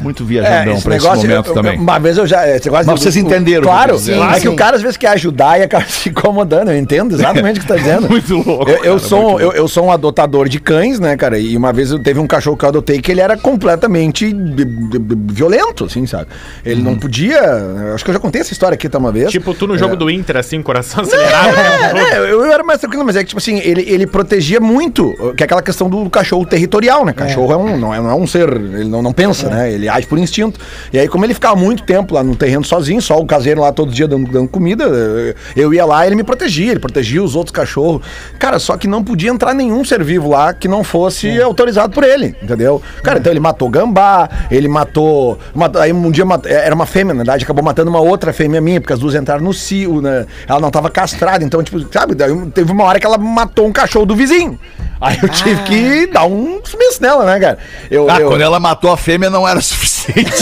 [0.00, 1.78] Muito viajandão esse pra esse negócio, momento eu- também.
[1.78, 2.48] Uma vez eu já.
[2.48, 4.24] Esse negócio Mas vocês entenderam que Claro, dizendo.
[4.24, 4.48] é que Sim.
[4.48, 6.70] o cara às vezes quer ajudar e acaba se incomodando.
[6.70, 8.08] Eu entendo exatamente o que você tá dizendo.
[8.08, 11.16] Muito louco, Eu, eu cara, sou, muito eu, eu sou um adotador de cães, né,
[11.16, 11.38] cara?
[11.38, 14.34] E uma vez eu teve um cachorro que eu adotei que ele era completamente
[15.32, 16.26] violento, assim, sabe?
[16.64, 16.90] Ele Uhum.
[16.92, 17.38] não podia.
[17.40, 19.30] eu Acho que eu já contei essa história aqui tá uma vez.
[19.30, 21.48] Tipo, tu no jogo do Inter, assim, coração acelerado.
[21.56, 24.60] É, né, eu, eu era mais tranquilo, mas é que, tipo assim, ele, ele protegia
[24.60, 27.12] muito, que é aquela questão do cachorro territorial, né?
[27.12, 29.72] Cachorro é, um, não, é, não é um ser, ele não, não pensa, né?
[29.72, 30.58] Ele ele age por instinto.
[30.92, 33.72] E aí, como ele ficava muito tempo lá no terreno sozinho, só o caseiro lá
[33.72, 34.84] todo dia dando, dando comida,
[35.54, 38.02] eu ia lá e ele me protegia, ele protegia os outros cachorros.
[38.38, 42.04] Cara, só que não podia entrar nenhum ser vivo lá que não fosse autorizado por
[42.04, 42.82] ele, entendeu?
[43.02, 45.38] Cara, então ele matou gambá, ele matou.
[45.54, 48.60] matou- aí um dia mat- era uma fêmea, na verdade, acabou matando uma outra fêmea
[48.60, 50.26] minha, porque as duas entraram no cio, né?
[50.48, 53.72] Ela não tava castrada, então, tipo, sabe, daí teve uma hora que ela matou um
[53.72, 54.58] cachorro do vizinho.
[54.98, 57.58] Aí eu tive que dar um sumiço nela, né, cara?
[57.90, 59.75] Eu, Ah, eu- quando ela matou a fêmea não era suficiente.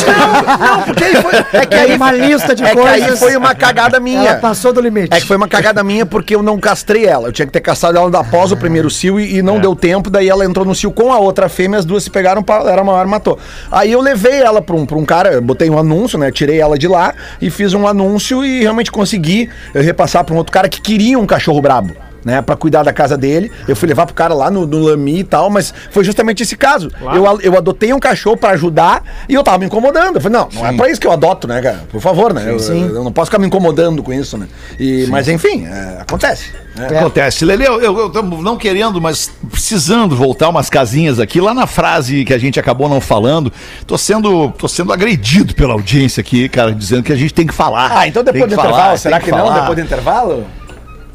[0.07, 1.33] Não, porque aí foi.
[1.61, 3.19] É que aí uma lista de é que aí coisas.
[3.19, 4.31] foi uma cagada minha.
[4.31, 5.15] Ela passou do limite.
[5.15, 7.29] É que foi uma cagada minha porque eu não castrei ela.
[7.29, 10.11] Eu tinha que ter castrado ela após o primeiro cio e, e não deu tempo.
[10.11, 12.83] Daí ela entrou no cio com a outra fêmea, as duas se pegaram, pa- era
[12.85, 13.39] maior, matou.
[13.71, 16.31] Aí eu levei ela pra um, pra um cara, eu botei um anúncio, né?
[16.31, 20.39] Tirei ela de lá e fiz um anúncio e realmente consegui eh, repassar pra um
[20.39, 21.95] outro cara que queria um cachorro brabo.
[22.25, 23.53] Né, pra cuidar da casa dele.
[23.69, 26.57] Eu fui levar pro cara lá no, no Lami e tal, mas foi justamente esse
[26.57, 26.91] caso.
[27.15, 30.17] Eu, a- eu adotei um cachorro pra ajudar e eu tava me incomodando.
[30.17, 31.85] Eu falei, não, não é pra isso que eu adoto, né, cara?
[31.93, 32.45] Por favor, né?
[32.49, 32.57] Eu,
[32.95, 34.47] eu não posso ficar me incomodando com isso, né?
[34.81, 36.51] E, mas enfim, é, acontece.
[36.75, 36.99] né?
[36.99, 37.45] Acontece.
[37.45, 41.41] Lele, eu, eu, eu tô não querendo, mas precisando voltar umas casinhas aqui.
[41.43, 43.53] Lá na frase que a gente acabou não falando,
[43.87, 47.53] tô sendo, tô sendo agredido pela audiência aqui, cara, dizendo que a gente tem que
[47.55, 47.99] falar.
[47.99, 49.39] Ah, então depois do que intervalo, falar, será tem que, não?
[49.47, 49.61] falar.
[49.61, 50.47] Depois do intervalo?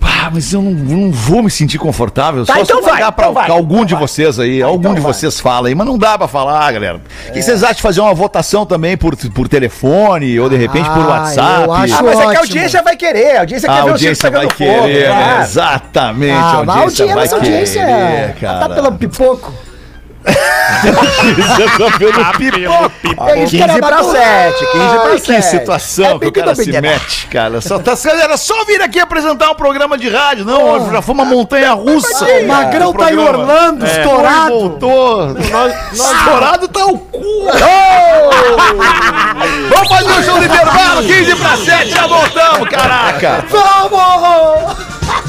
[0.01, 2.45] Ah, mas eu não, não vou me sentir confortável.
[2.45, 4.01] Tá, só então se eu vai, largar pra, então vai, algum então de vai.
[4.03, 6.99] vocês aí, algum então de vocês fala aí, mas não dá pra falar, galera.
[7.29, 10.89] O que vocês acham de fazer uma votação também por, por telefone ou de repente
[10.89, 11.63] por Ah, WhatsApp?
[11.63, 12.39] eu acho Ah, mas é que a ótimo.
[12.39, 13.37] audiência vai querer.
[13.37, 14.83] A audiência A quer ver o audiência vai pegando fogo.
[14.87, 15.39] querer, né?
[15.41, 16.31] Exatamente.
[16.33, 16.75] Ah, a a audiência
[17.05, 18.59] audiência, vai essa audiência querer, cara.
[18.67, 19.53] tá pelo pipoco.
[23.27, 24.67] É isso que 15 era pra batu- 7, 15
[24.99, 25.41] pra Ai, que 7.
[25.43, 27.61] situação É que o cara se mete, cara.
[27.61, 30.45] Só, tá, era só vir aqui apresentar um programa de rádio.
[30.45, 32.25] Não, já foi uma montanha russa.
[32.25, 33.17] O Magrão tá em.
[33.17, 33.89] Orlando, É.
[33.89, 34.49] estourado.
[34.49, 35.35] Voltou.
[35.91, 37.19] Estourado tá o cu.
[39.69, 43.45] Vamos fazer um show de intervalo, 15 pra 7, já voltamos, caraca.
[43.49, 44.77] Vamos!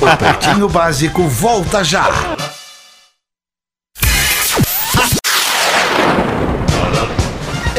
[0.01, 2.09] O Pretinho Básico volta já.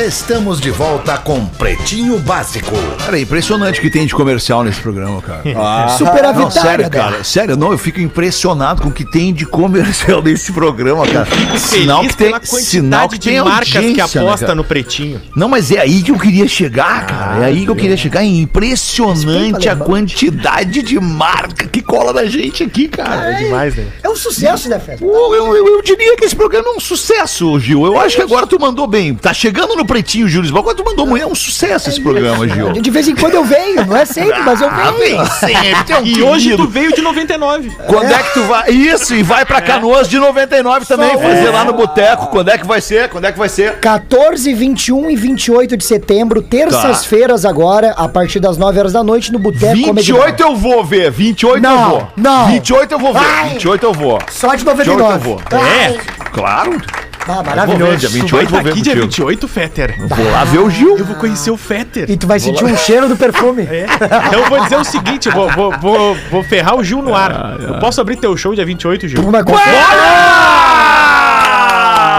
[0.04, 2.76] Estamos de volta com Pretinho Básico.
[2.98, 5.44] Cara, é impressionante o que tem de comercial nesse programa, cara.
[5.96, 7.24] Super Não, sério, cara.
[7.24, 11.28] Sério, não, eu fico impressionado com o que tem de comercial nesse programa, cara.
[11.60, 14.56] Sinal que tem, sinal que de tem marcas que né, aposta cara?
[14.56, 15.22] no pretinho.
[15.36, 17.44] Não, mas é aí que eu queria chegar, cara.
[17.44, 18.24] é aí que eu queria chegar.
[18.24, 23.34] É impressionante a quantidade de marca que cola na gente aqui, cara.
[23.34, 23.86] É demais, né?
[24.02, 25.06] É um sucesso, né, Festa?
[25.06, 27.86] Eu, eu, eu diria que esse programa é um sucesso, Gil.
[27.86, 29.14] Eu acho que agora tu mandou bem.
[29.14, 30.62] Tá chegando no pretinho, Gil Lisboa.
[30.62, 31.22] Agora tu mandou muito.
[31.22, 32.72] É um sucesso esse programa, Gil.
[32.72, 35.26] De vez em quando eu venho, não é sempre, mas eu Ah, venho.
[35.26, 35.94] sempre.
[35.94, 37.70] é E hoje tu veio de 99.
[37.88, 38.24] Quando é.
[38.24, 38.70] que tu vai?
[38.72, 42.28] Isso, e vai pra Canoas de 99 também, Só fazer lá no boteco.
[42.28, 43.10] Quando é que vai ser?
[43.10, 43.80] Quando é que vai ser?
[43.80, 49.32] 14, 21 e 28 de setembro, terças-feiras agora, a partir das 9 horas da noite,
[49.32, 52.08] no Boteco Comedy 28 eu vou ver, 28 eu Não, vou.
[52.16, 52.48] não.
[52.48, 53.50] 28 eu vou ver, Vai.
[53.50, 54.20] 28 eu vou.
[54.30, 55.24] Só de 28 eu 99.
[55.30, 55.42] vou.
[55.52, 55.98] Ai,
[56.32, 56.82] Claro.
[57.28, 57.98] Ah, Vou ver, maravilhoso.
[57.98, 59.28] dia Tu vai 28 vou estar ver aqui dia contigo.
[59.28, 59.96] 28, Fetter.
[60.08, 60.98] Vou lá ver o Gil.
[60.98, 62.10] Eu vou conhecer o Fetter.
[62.10, 63.64] E tu vai sentir um cheiro do perfume.
[63.64, 63.86] É.
[64.28, 67.16] Então eu vou dizer o seguinte, eu vou, vou, vou, vou ferrar o Gil no
[67.16, 67.58] ar.
[67.60, 69.22] Eu posso abrir teu show dia 28, Gil?
[69.22, 69.62] Uma coisa-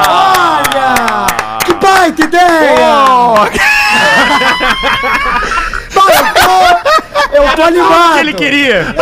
[0.06, 1.26] Olha!
[1.64, 2.74] Que baita ideia!
[5.90, 8.12] Vai, eu tô, eu tô animado.
[8.14, 8.94] que ele queria.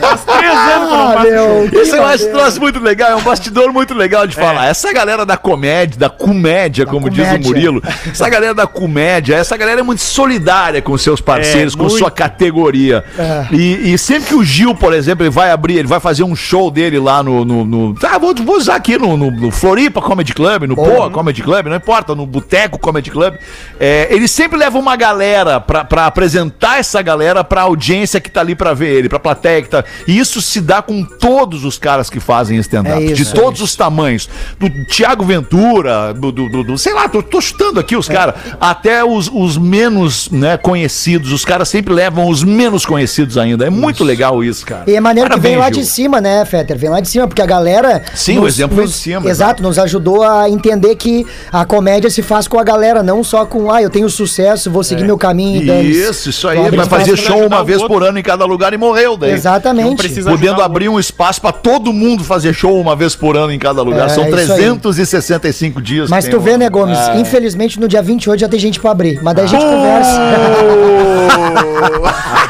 [0.00, 1.68] Faz três anos que eu não Ah, faço show.
[1.70, 2.32] meu, Isso é um maneiro.
[2.32, 4.66] troço muito legal, é um bastidor muito legal de falar.
[4.68, 7.46] Essa galera da comédia, da comédia, como diz o comédia.
[7.48, 11.84] Murilo, essa galera da comédia, essa galera é muito solidária com seus parceiros, É, com
[11.84, 11.98] muito.
[11.98, 13.04] sua categoria.
[13.18, 13.46] É.
[13.54, 16.34] E, e sempre que o Gil, por exemplo, ele vai abrir, ele vai fazer um
[16.34, 17.44] show dele lá no.
[17.44, 21.10] no, no- ah, vou, vou usar aqui no, no- no Floripa Comedy Club, no Poa
[21.10, 23.34] Comedy Club, não importa, no Boteco Comedy Club.
[23.78, 28.40] É, ele sempre leva uma galera pra, pra apresentar essa galera pra audiência que tá
[28.40, 29.84] ali pra ver ele, pra plateia que tá.
[30.06, 33.60] E isso se dá com todos os caras que fazem stand-up, É de isso, todos
[33.60, 34.28] os tamanhos.
[34.58, 38.12] Do Tiago Ventura, do, do- do- do- sei lá, tô, tô chutando aqui os É.
[38.12, 41.32] caras, até os, os menos né, conhecidos.
[41.32, 43.66] Os caras sempre levam os menos conhecidos ainda.
[43.66, 44.84] É muito legal isso, cara.
[44.86, 45.92] E é maneiro que vem Parabéns, lá de Gil.
[45.94, 46.76] cima, né, Fetter?
[46.78, 48.02] Vem lá de cima, porque a galera.
[48.14, 52.22] Sim, o exemplo vem de cima, Exato, nos ajudou a entender que a comédia se
[52.22, 55.62] faz com a galera, não só com, ah, eu tenho sucesso, vou seguir meu caminho
[55.62, 56.70] e dane-se." Isso, isso aí.
[56.70, 59.32] Vai fazer show uma vez por ano em cada lugar e morreu daí.
[59.32, 59.79] Exatamente.
[59.96, 63.58] Precisa Podendo abrir um espaço pra todo mundo fazer show uma vez por ano em
[63.58, 64.06] cada lugar.
[64.06, 64.58] É, São isso aí.
[64.78, 66.08] 365 dias.
[66.10, 66.98] Mas tu vê, um- né, Gomes?
[67.16, 69.20] Infelizmente no dia 28 já tem gente pra abrir.
[69.22, 70.20] Mas daí a gente conversa.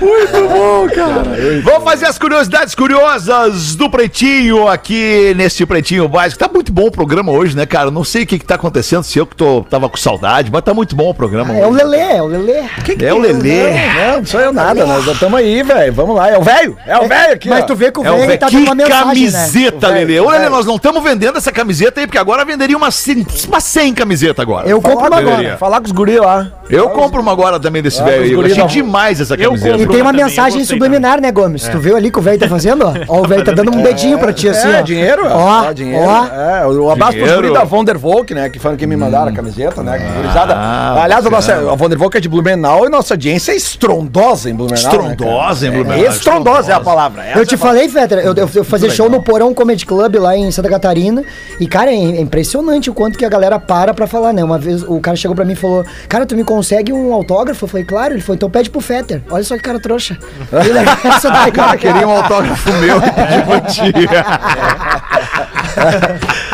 [0.00, 1.60] Muito bom, cara.
[1.62, 6.38] Vamos fazer as curiosidades curiosas do Pretinho aqui neste Pretinho Básico.
[6.38, 7.90] Tá muito bom o programa hoje, né, cara?
[7.90, 10.62] Não sei o que que tá acontecendo, se eu que tô, tava com saudade, mas
[10.62, 11.84] tá muito bom o programa É o hoje.
[11.84, 12.62] Lelê, é o Lelê.
[13.00, 13.70] É o Lelê.
[13.94, 15.92] Não, não sou eu nada, nós já estamos aí, velho.
[15.92, 16.76] Vamos lá, é o velho.
[16.86, 17.48] É o velho aqui.
[17.48, 17.66] Mas ó.
[17.66, 18.38] tu vê que o É velho velho.
[18.40, 19.04] tá que dando uma mensagem, né?
[19.32, 20.20] camiseta, velho, Lelê.
[20.20, 23.64] Ô, Lelê, nós não estamos vendendo essa camiseta aí, porque agora venderia umas 100, umas
[23.64, 24.68] 100 camisetas agora.
[24.68, 25.56] Eu compro uma agora.
[25.56, 26.48] Falar com os guri lá.
[26.68, 28.32] Eu compro uma agora também desse Ah, velho aí.
[28.32, 28.62] Eu achei da-
[29.14, 29.76] demais essa camiseta.
[29.82, 31.66] E tem uma mensagem gostei subliminar, né, Gomes?
[31.68, 32.94] Tu viu ali que o velho tá fazendo, ó?
[33.14, 34.82] Ó, o velho tá dando um dedinho pra ti, assim, É, ó.
[34.82, 36.04] dinheiro, Ó, ó, dinheiro.
[36.04, 36.26] ó.
[36.26, 39.82] É, o abraço pros guri da Vondervolk, né, que foram que me mandaram a camiseta,
[39.82, 40.54] né, que gurizada.
[40.56, 41.72] Ah, Aliás, a nossa, bacana.
[41.72, 44.78] a Vondervolk é de Blumenau e nossa audiência é estrondosa em Blumenau.
[44.78, 45.84] Estrondosa, hein, né, cara?
[45.84, 46.04] Blumenau?
[46.12, 47.24] É, estrondosa é a palavra.
[47.34, 50.50] Eu te falei, Fetter, eu, eu, eu fazia show no Porão Comedy Club lá em
[50.50, 51.22] Santa Catarina.
[51.60, 54.42] E, cara, é é impressionante o quanto que a galera para pra falar, né?
[54.44, 57.64] Uma vez o cara chegou pra mim e falou: Cara, tu me consegue um autógrafo?
[57.64, 58.14] Eu falei, claro.
[58.14, 59.22] Ele falou, então pede pro Fetter.
[59.30, 60.16] Olha só que cara trouxa.
[60.64, 64.24] Ele é Cara, queria um autógrafo meu de dia.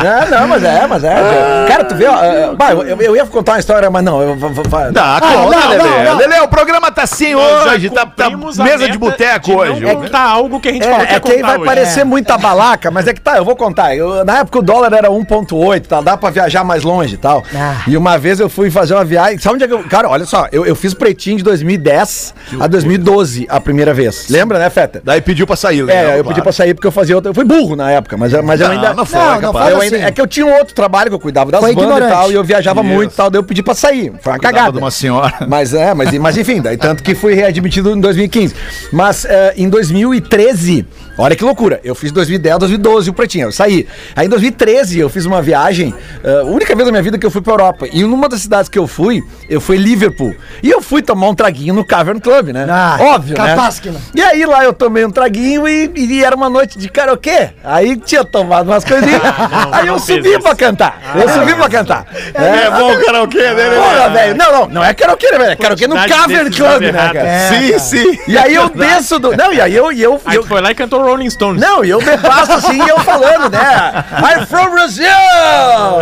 [0.03, 1.65] É, não, mas é, mas é.
[1.67, 4.35] Cara, tu vê, ó, é, bah, eu, eu ia contar uma história, mas não, eu
[4.35, 4.49] vou.
[4.51, 6.03] vou- vou- Dá, não, conta, não, Lelê.
[6.03, 6.17] não.
[6.17, 8.29] Lelê, o programa tá assim hoje, tá, tá
[8.63, 9.79] mesa de boteco hoje.
[9.81, 11.57] Não contar algo que a gente falou que É, ia é que aí contar vai
[11.57, 11.65] hoje.
[11.65, 13.95] parecer muita balaca, mas é que tá, eu vou contar.
[13.95, 16.01] Eu- na época o dólar era 1,8, tá?
[16.01, 17.43] Dá pra viajar mais longe e tal.
[17.55, 17.83] Ah.
[17.87, 19.37] E uma vez eu fui fazer uma viagem.
[19.37, 19.83] Sabe onde é que eu.
[19.83, 24.27] Cara, olha só, eu, eu fiz pretinho de 2010 a 2012 a primeira vez.
[24.29, 25.01] Lembra, né, Feta?
[25.03, 26.27] Daí pediu pra sair, É, legal, eu claro.
[26.29, 27.29] pedi pra sair porque eu fazia outra.
[27.31, 28.93] Eu fui burro na época, mas, mas eu Não, ainda.
[28.93, 30.05] não foi, Não, não eu ainda- assim.
[30.05, 32.13] é que eu tinha um outro trabalho que eu cuidava das Foi bandas e ignorante.
[32.13, 32.89] tal, e eu viajava Isso.
[32.89, 34.11] muito e tal, daí eu pedi pra sair.
[34.21, 34.71] Foi uma Cuidava cagada.
[34.73, 35.33] de uma senhora.
[35.47, 38.53] Mas é, mas, mas enfim, daí tanto que fui readmitido em 2015.
[38.91, 40.85] Mas eh, em 2013,
[41.21, 43.87] olha que loucura, eu fiz 2010, 2012 o Pretinho, eu saí.
[44.15, 45.93] Aí em 2013 eu fiz uma viagem,
[46.23, 47.87] eh, única vez na minha vida que eu fui pra Europa.
[47.91, 50.35] E numa das cidades que eu fui, eu fui em Liverpool.
[50.63, 52.65] E eu fui tomar um traguinho no Cavern Club, né?
[52.69, 53.99] Ah, Óbvio, capaz que né?
[54.13, 54.21] não.
[54.21, 57.49] E aí lá eu tomei um traguinho e, e era uma noite de karaokê.
[57.63, 59.21] Aí tinha tomado umas coisinhas.
[59.21, 60.99] não, aí eu subi pra cantar.
[61.15, 62.05] eu subi pra cantar.
[62.33, 63.75] É bom o karaokê, né, Lelê?
[63.75, 64.35] Porra, velho.
[64.35, 65.51] Não, não, não é karaokê, né, velho?
[65.51, 67.19] É karaokê no Cavern Club, né, cara?
[67.19, 68.19] É, sim, sim.
[68.27, 69.35] E aí eu desço do.
[69.35, 69.91] Não, e aí eu.
[69.91, 71.61] E eu, Aí eu foi lá e cantou Rolling Stones.
[71.61, 74.03] não, e eu bebaço assim e eu falando, né?
[74.17, 75.05] I'm from Brazil!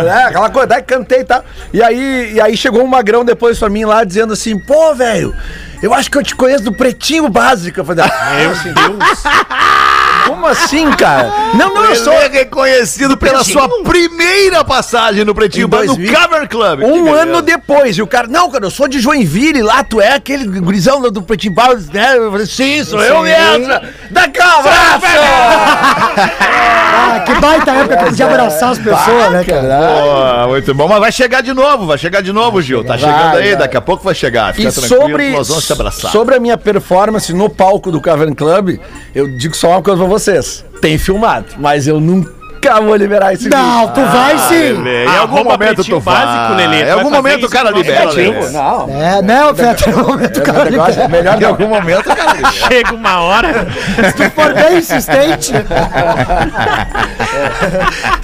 [0.04, 0.24] Né?
[0.26, 1.44] Aquela coisa, daí cantei e tal.
[1.72, 5.34] E aí, e aí chegou um magrão depois pra mim lá dizendo assim: pô, velho,
[5.82, 7.80] eu acho que eu te conheço do pretinho básico.
[7.80, 8.34] Eu falei, ah,
[8.64, 9.22] Meu Deus.
[10.26, 11.32] como assim, cara?
[11.54, 12.12] Não, não, eu sou.
[12.12, 16.20] É reconhecido pela sua primeira passagem no Pretinho Básico, no 2000.
[16.20, 16.78] Cavern Club.
[16.80, 17.22] Que Um beleza.
[17.22, 20.44] ano depois, e o cara, não, cara, eu sou de Joinville, lá tu é aquele
[20.60, 22.16] gurizão do Pretinho Básico, né?
[22.16, 23.66] Eu falei, sim, sou eu mesmo.
[23.66, 25.06] Um abraço!
[26.92, 30.42] Ah, que baita época que eu podia abraçar as pessoas, né, cara?
[30.44, 32.84] Pô, muito bom, mas vai chegar de novo, vai chegar de novo, Gil.
[32.84, 33.56] Tá chegando Vai, aí, vai.
[33.56, 34.54] daqui a pouco vai chegar.
[34.54, 36.10] Fica E tranquilo, sobre, nós vamos te abraçar.
[36.12, 38.78] sobre a minha performance no palco do Cavern Club,
[39.14, 40.64] eu digo só uma coisa pra vocês.
[40.80, 42.39] Tem filmado, mas eu nunca
[42.82, 44.72] vou liberar esse Não, tu vai sim.
[44.82, 46.14] Lelê, em algum Arroba momento tu vai.
[46.26, 48.10] Básico, Lelê, Em algum momento o cara libera.
[48.52, 51.08] Não, É, não, Fetter, no momento o cara é libera.
[51.08, 51.48] melhor Em não.
[51.48, 52.52] algum momento o cara libera.
[52.52, 53.66] Chega uma hora.
[54.04, 55.52] Se tu for bem insistente.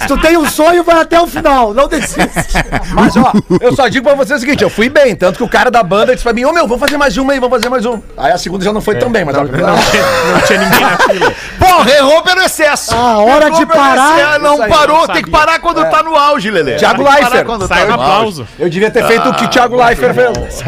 [0.01, 1.73] Se tu tem um sonho, vai até o final.
[1.73, 2.57] Não desiste.
[2.93, 3.31] Mas ó,
[3.61, 5.83] eu só digo pra vocês o seguinte, eu fui bem, tanto que o cara da
[5.83, 7.99] banda disse pra mim, ô meu, vamos fazer mais uma aí, vamos fazer mais um.
[8.17, 10.59] Aí a segunda já não foi tão bem, mas a primeira Não tinha, não tinha
[10.59, 11.33] ninguém na fila.
[11.59, 12.95] Porra, errou pelo excesso.
[12.95, 14.17] A hora Errou de parar.
[14.39, 16.75] Não aí, parou, não tem que parar quando tá no auge, Lelê.
[16.75, 17.45] Que parar Leifert.
[17.45, 18.47] quando Sai tá no aplauso.
[18.59, 20.63] Eu devia ter feito o que Thiago Leifert fez.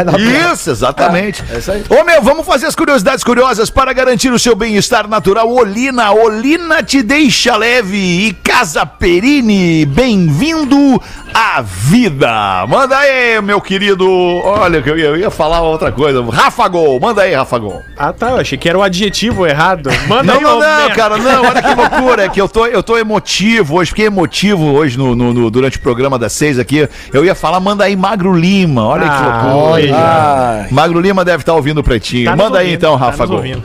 [0.52, 1.44] Isso, exatamente.
[1.54, 1.84] É isso aí.
[1.90, 5.50] Ô meu, vamos fazer as curiosidades curiosas para garantir o seu bem-estar natural.
[5.52, 7.98] Olina, Olina te deixa leve
[8.28, 11.02] e Casa Perini, bem-vindo
[11.34, 12.66] à vida.
[12.68, 14.08] Manda aí, meu querido.
[14.44, 16.24] Olha, que eu ia, eu ia falar outra coisa.
[16.30, 17.82] Rafa Gol, manda aí, Rafa Gol.
[17.98, 18.30] Ah, tá.
[18.32, 19.90] Eu achei que era o adjetivo errado.
[20.08, 20.96] Manda Não, aí, não, não, merda.
[20.96, 24.66] cara, não, olha que loucura, é que eu tô, eu tô emotivo hoje, fiquei emotivo
[24.74, 26.88] hoje no, no- no- durante o programa das seis aqui.
[27.14, 29.72] Eu ia falar, manda aí Magro Lima, olha que Ah, loucura.
[29.74, 30.68] olha.
[30.72, 32.26] Magro Lima deve estar ouvindo o Pretinho.
[32.26, 33.64] Tá manda aí ouvindo, então, tá Rafa nos Gol.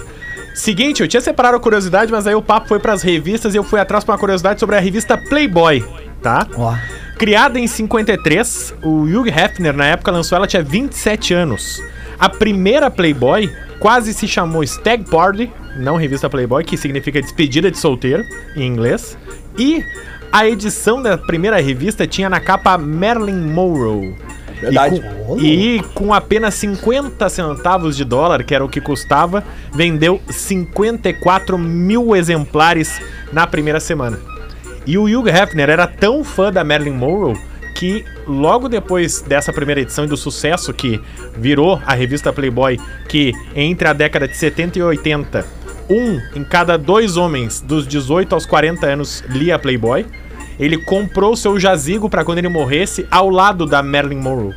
[0.54, 3.64] Seguinte, eu tinha separado a curiosidade, mas aí o papo foi pras revistas e eu
[3.64, 5.84] fui atrás pra uma curiosidade sobre a revista Playboy,
[6.22, 6.46] tá?
[6.56, 6.74] Ó.
[7.18, 11.80] Criada em 53, o Hugh Hefner, na época, lançou ela, tinha 27 anos.
[12.18, 17.76] A primeira Playboy quase se chamou Stag Party, não revista Playboy, que significa despedida de
[17.78, 18.22] solteiro,
[18.56, 19.18] em inglês.
[19.58, 19.84] E
[20.32, 24.16] a edição da primeira revista tinha na capa Marilyn Monroe.
[24.60, 24.96] Verdade.
[24.96, 30.20] E com, e com apenas 50 centavos de dólar, que era o que custava, vendeu
[30.28, 33.00] 54 mil exemplares
[33.32, 34.18] na primeira semana.
[34.86, 37.38] E o Hugh Hefner era tão fã da Marilyn Monroe
[37.74, 41.00] que logo depois dessa primeira edição e do sucesso que
[41.36, 42.78] virou a revista Playboy,
[43.08, 45.44] que entre a década de 70 e 80,
[45.88, 50.06] um em cada dois homens dos 18 aos 40 anos lia Playboy.
[50.58, 54.54] Ele comprou seu jazigo pra quando ele morresse ao lado da Marilyn Monroe.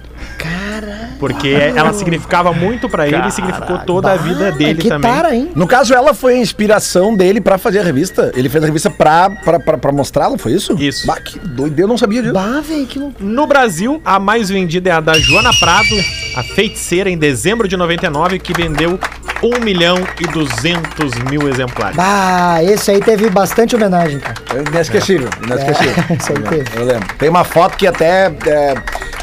[1.19, 5.11] Porque ela significava muito pra ele e significou toda a vida dele que também.
[5.11, 5.49] tara, hein?
[5.55, 8.32] No caso, ela foi a inspiração dele pra fazer a revista.
[8.36, 10.75] Ele fez a revista pra, pra, pra, pra mostrá-la, foi isso?
[10.80, 11.07] Isso.
[11.07, 12.34] Bah, que doido, eu não sabia disso.
[12.36, 13.25] Bah, velho, que loucura.
[13.28, 15.95] No Brasil, a mais vendida é a da Joana Prado,
[16.36, 18.99] a feiticeira, em dezembro de 99, que vendeu
[19.43, 21.95] 1 milhão e 200 mil exemplares.
[21.95, 24.35] Bah, esse aí teve bastante homenagem, cara.
[24.67, 26.03] Inesquecível, inesquecível.
[26.09, 26.79] É, isso aí teve.
[26.79, 27.07] Eu lembro.
[27.17, 28.75] Tem uma foto que até é,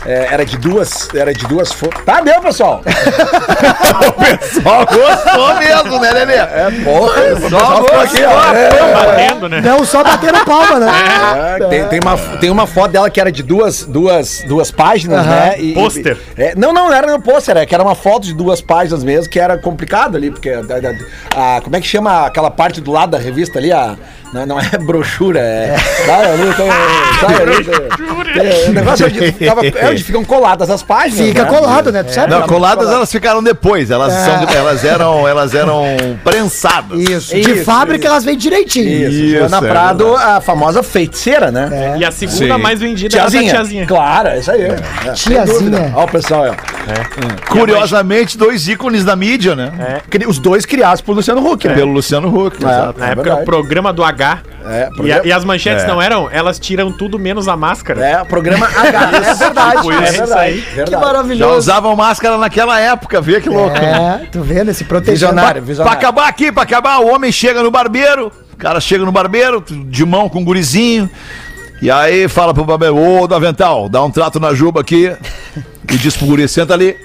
[0.06, 1.08] é, era de duas.
[1.14, 2.02] Era de duas fotos.
[2.04, 2.82] Tá, deu, pessoal.
[4.62, 6.34] Só gostou mesmo, né, Lelê?
[6.34, 7.22] É, porra.
[7.22, 8.54] O Só pessoal ficou aqui, ó.
[8.54, 9.60] É, Batendo, né?
[9.60, 10.92] Não só bateram palma, né?
[11.60, 15.24] é, tem, tem, uma, tem uma foto dela que era de duas, duas, duas páginas,
[15.26, 15.54] né?
[15.58, 16.18] E- Pôster.
[16.36, 19.02] é, não, não, não era no pôster, é que era uma foto de duas páginas
[19.02, 22.80] mesmo, que era complicado ali, porque a, a- a- como é que chama aquela parte
[22.80, 23.72] do lado da revista ali?
[23.72, 23.96] A,
[24.34, 25.76] não, não é brochura, é.
[25.78, 26.68] Sabe ali, tem,
[27.20, 31.28] sabe ali, tem- tem- o negócio é onde, ficava- é onde ficam coladas as páginas.
[31.28, 31.48] Fica né?
[31.50, 32.02] colado, né?
[32.02, 32.30] Tu sabe?
[32.32, 33.90] Não, coladas elas ficaram depois.
[33.90, 34.24] Elas, É.
[34.24, 35.84] são, elas, eram, elas eram
[36.24, 36.98] prensadas.
[36.98, 37.36] Isso.
[37.36, 38.08] Isso, De fábrica isso.
[38.12, 39.08] elas vêm direitinho.
[39.08, 41.94] Isso, Isso, Joana é Prado, a famosa feiticeira, né?
[41.94, 41.98] É.
[41.98, 42.60] E a segunda Sim.
[42.60, 43.52] mais vendida é a da Tiazinha.
[43.52, 43.86] tiazinha.
[43.86, 44.62] Claro, é isso aí.
[44.62, 45.92] É, Tiazinha.
[45.94, 46.54] Olha o pessoal, ó.
[47.48, 49.72] Curiosamente, dois ícones da mídia, né?
[50.26, 51.74] Os dois criados por Luciano Huck, né?
[51.74, 52.66] Pelo Luciano Huck, É.
[52.68, 53.00] exato.
[53.00, 54.23] Na época, o programa do H.
[54.66, 55.86] É, E, a- programa- e as manchetes É.
[55.86, 56.28] não eram?
[56.30, 58.04] Elas tiram tudo menos a máscara.
[58.04, 59.10] É, programa H.
[59.30, 59.76] é verdade.
[59.76, 60.22] Tipo é verdade.
[60.24, 60.60] Isso aí.
[60.62, 60.90] Que verdade.
[60.90, 61.56] Já maravilhoso.
[61.58, 63.76] usavam máscara naquela época, vê que louco.
[63.76, 65.12] É, tu vendo esse protegendo.
[65.32, 65.98] Visionário, Pra visionário.
[65.98, 70.04] acabar aqui, pra acabar, o homem chega no barbeiro, o cara chega no barbeiro, de
[70.06, 71.10] mão com um gurizinho,
[71.82, 75.12] e aí fala pro barbeiro, ô, do avental, dá um trato na juba aqui,
[75.90, 76.96] e diz pro guri, senta ali.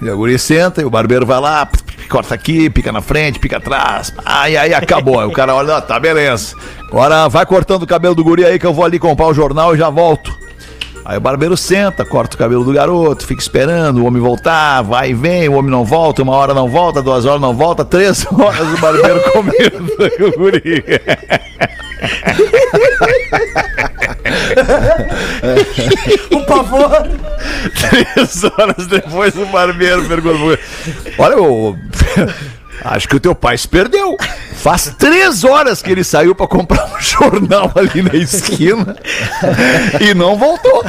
[0.00, 1.68] E o guri senta, e o barbeiro vai lá,
[2.12, 5.18] corta aqui, pica na frente, pica atrás, aí, aí acabou.
[5.18, 6.54] Aí o cara olha, ah, tá, beleza.
[6.86, 9.74] Agora vai cortando o cabelo do guri aí que eu vou ali comprar o jornal
[9.74, 10.36] e já volto.
[11.06, 15.10] Aí o barbeiro senta, corta o cabelo do garoto, fica esperando o homem voltar, vai
[15.10, 18.26] e vem, o homem não volta, uma hora não volta, duas horas não volta, três
[18.30, 19.94] horas o barbeiro comendo
[20.28, 20.84] o guri.
[26.30, 27.08] Por favor.
[27.70, 30.60] Três horas depois o barbeiro pergunta:
[31.18, 31.76] Olha, o.
[32.84, 34.16] Acho que o teu pai se perdeu.
[34.54, 38.96] Faz três horas que ele saiu pra comprar um jornal ali na esquina
[40.00, 40.84] e não voltou.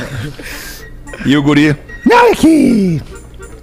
[1.26, 1.76] E o guri.
[2.03, 2.99] Não, é que.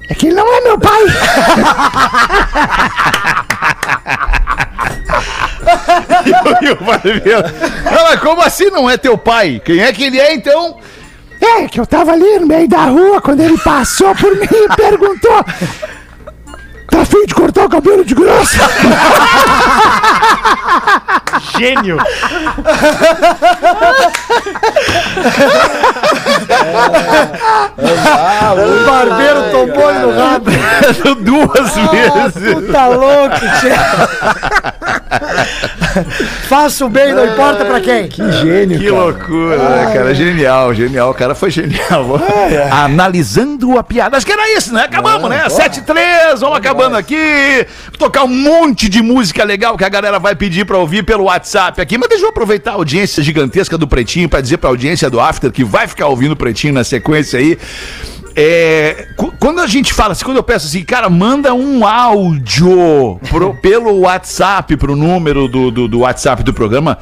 [0.08, 1.02] É que ele não é meu pai.
[6.62, 7.42] e o barbeiro.
[7.84, 9.60] Não, mas como assim não é teu pai?
[9.64, 10.78] Quem é que ele é então?
[11.40, 14.68] É, que eu tava ali no meio da rua quando ele passou por mim e
[14.76, 15.44] perguntou:
[16.90, 18.58] Tá afim de cortar o cabelo de grosso?
[21.58, 21.96] Gênio!
[28.52, 30.50] O barbeiro tombou ele no rabo.
[31.22, 32.54] Duas vezes.
[32.54, 33.70] Tu tá louco, tchê.
[36.48, 38.08] Faça o bem, não importa pra quem.
[38.08, 40.14] Que gênio, Que loucura, né, cara?
[40.14, 41.10] Genial, genial.
[41.10, 42.20] O cara foi genial.
[42.70, 44.16] Analisando a piada.
[44.16, 44.84] Acho que era isso, né?
[44.84, 45.48] Acabamos, né?
[45.48, 47.66] 7 e 3, vamos acabando aqui.
[47.98, 51.80] Tocar um monte de música legal que a galera vai pedir pra ouvir pelo WhatsApp
[51.80, 51.96] aqui.
[51.98, 55.50] Mas deixa eu aproveitar a audiência gigantesca do Pretinho pra dizer pra audiência do After
[55.50, 57.58] que vai ficar ouvindo o Pretinho na sequência aí.
[58.36, 59.08] É,
[59.40, 63.98] quando a gente fala assim, quando eu peço assim, cara, manda um áudio pro- pelo
[64.00, 66.96] WhatsApp, pro número do, do, do WhatsApp do programa.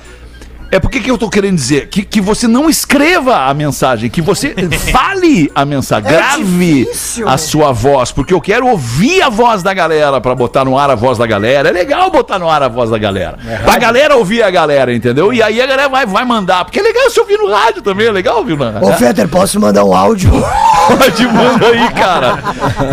[0.70, 1.88] É porque que eu tô querendo dizer?
[1.88, 4.54] Que, que você não escreva a mensagem, que você
[4.92, 7.36] fale a mensagem, grave difícil, a né?
[7.38, 10.94] sua voz, porque eu quero ouvir a voz da galera pra botar no ar a
[10.94, 11.70] voz da galera.
[11.70, 13.38] É legal botar no ar a voz da galera.
[13.64, 15.32] pra galera ouvir a galera, entendeu?
[15.32, 18.06] E aí a galera vai, vai mandar, porque é legal se ouvir no rádio também,
[18.06, 20.30] é legal ouvir na Ô, Fetter, posso mandar um áudio?
[20.88, 22.38] Pode, manda aí, cara.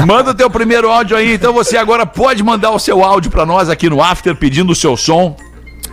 [0.05, 1.33] Manda o teu primeiro áudio aí.
[1.33, 4.75] Então você agora pode mandar o seu áudio pra nós aqui no After, pedindo o
[4.75, 5.35] seu som.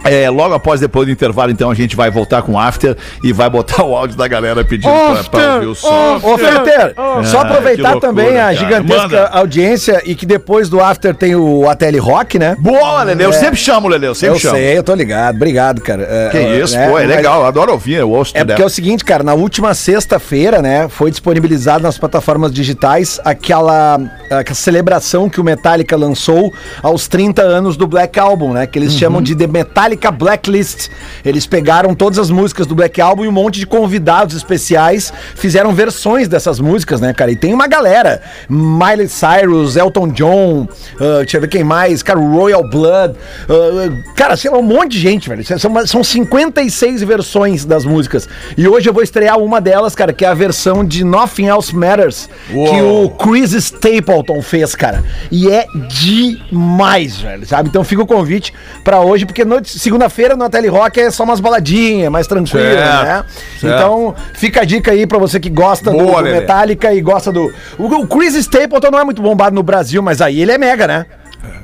[0.05, 3.33] É, logo após, depois do intervalo, então, a gente vai voltar com o After e
[3.33, 6.21] vai botar o áudio da galera pedindo pra, pra ouvir o som.
[6.23, 6.95] Ô, Feter,
[7.25, 8.55] só Ah, aproveitar loucura, também a cara.
[8.55, 9.27] gigantesca Manda.
[9.29, 12.57] audiência e que depois do After tem o Ateli Rock, né?
[12.59, 13.23] Boa, Lele.
[13.25, 14.07] Eu sempre chamo, Lele.
[14.07, 14.57] Eu sempre eu chamo.
[14.57, 15.37] sei, eu tô ligado.
[15.37, 16.03] Obrigado, cara.
[16.09, 17.41] É, Que é, isso, né, pô, é legal.
[17.43, 20.89] Eu adoro ouvir, eu ouço É porque é o seguinte, cara, na última sexta-feira, né,
[20.89, 24.01] foi disponibilizado nas plataformas digitais aquela,
[24.31, 28.95] aquela celebração que o Metallica lançou aos 30 anos do Black Album, né, que eles
[28.95, 30.89] chamam de The Metallica Metallica Blacklist.
[31.25, 35.73] Eles pegaram todas as músicas do Black Album e um monte de convidados especiais fizeram
[35.75, 37.31] versões dessas músicas, né, cara?
[37.31, 38.23] E tem uma galera.
[38.49, 40.67] Miley Cyrus, Elton John,
[40.99, 43.15] ah, deixa eu ver quem mais, cara, Royal Blood.
[43.49, 45.45] ah, cara, sei lá, um monte de gente, velho.
[45.59, 48.29] São, são 56 versões das músicas.
[48.57, 51.75] E hoje eu vou estrear uma delas, cara, que é a versão de Nothing Else
[51.75, 55.05] Matters, que o Chris Stapleton fez, cara.
[55.31, 57.69] E é demais, velho, sabe?
[57.69, 58.53] Então fica o convite
[58.85, 63.05] pra hoje, porque noite- segunda-feira no Tele Rock é só umas baladinhas, mais tranquilo, Certo,
[63.05, 63.25] né?
[63.61, 63.75] certo.
[63.75, 66.41] Então fica a dica aí pra você que gosta do, Boa, do Lelê.
[66.41, 67.53] Metallica e gosta do.
[67.79, 70.87] O, o Chris Stapleton não é muito bombado no Brasil, mas aí ele é mega,
[70.87, 71.07] né?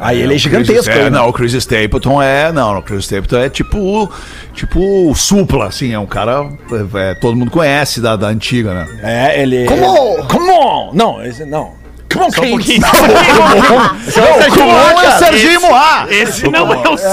[0.01, 0.91] Aí ele é gigantesco.
[0.91, 1.11] É, né?
[1.11, 2.53] não, o Chris Stapleton é.
[2.53, 4.11] Não, o Chris Stapleton é tipo.
[4.53, 5.93] Tipo o supla, assim.
[5.93, 6.49] É um cara.
[6.95, 8.87] é, todo mundo conhece da, da antiga, né?
[9.03, 9.67] É, ele.
[9.67, 10.27] Come on!
[10.27, 10.91] Come on!
[10.93, 11.78] Não, esse, não.
[12.13, 12.81] Come on, Só um Kings.
[12.81, 12.81] pouquinho.
[14.17, 16.07] Não, como é o Serginho Moá!
[16.09, 17.09] Esse não é o som.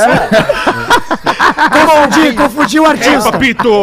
[1.71, 3.31] Confundi, confundi o É, artista.
[3.31, 3.81] papito!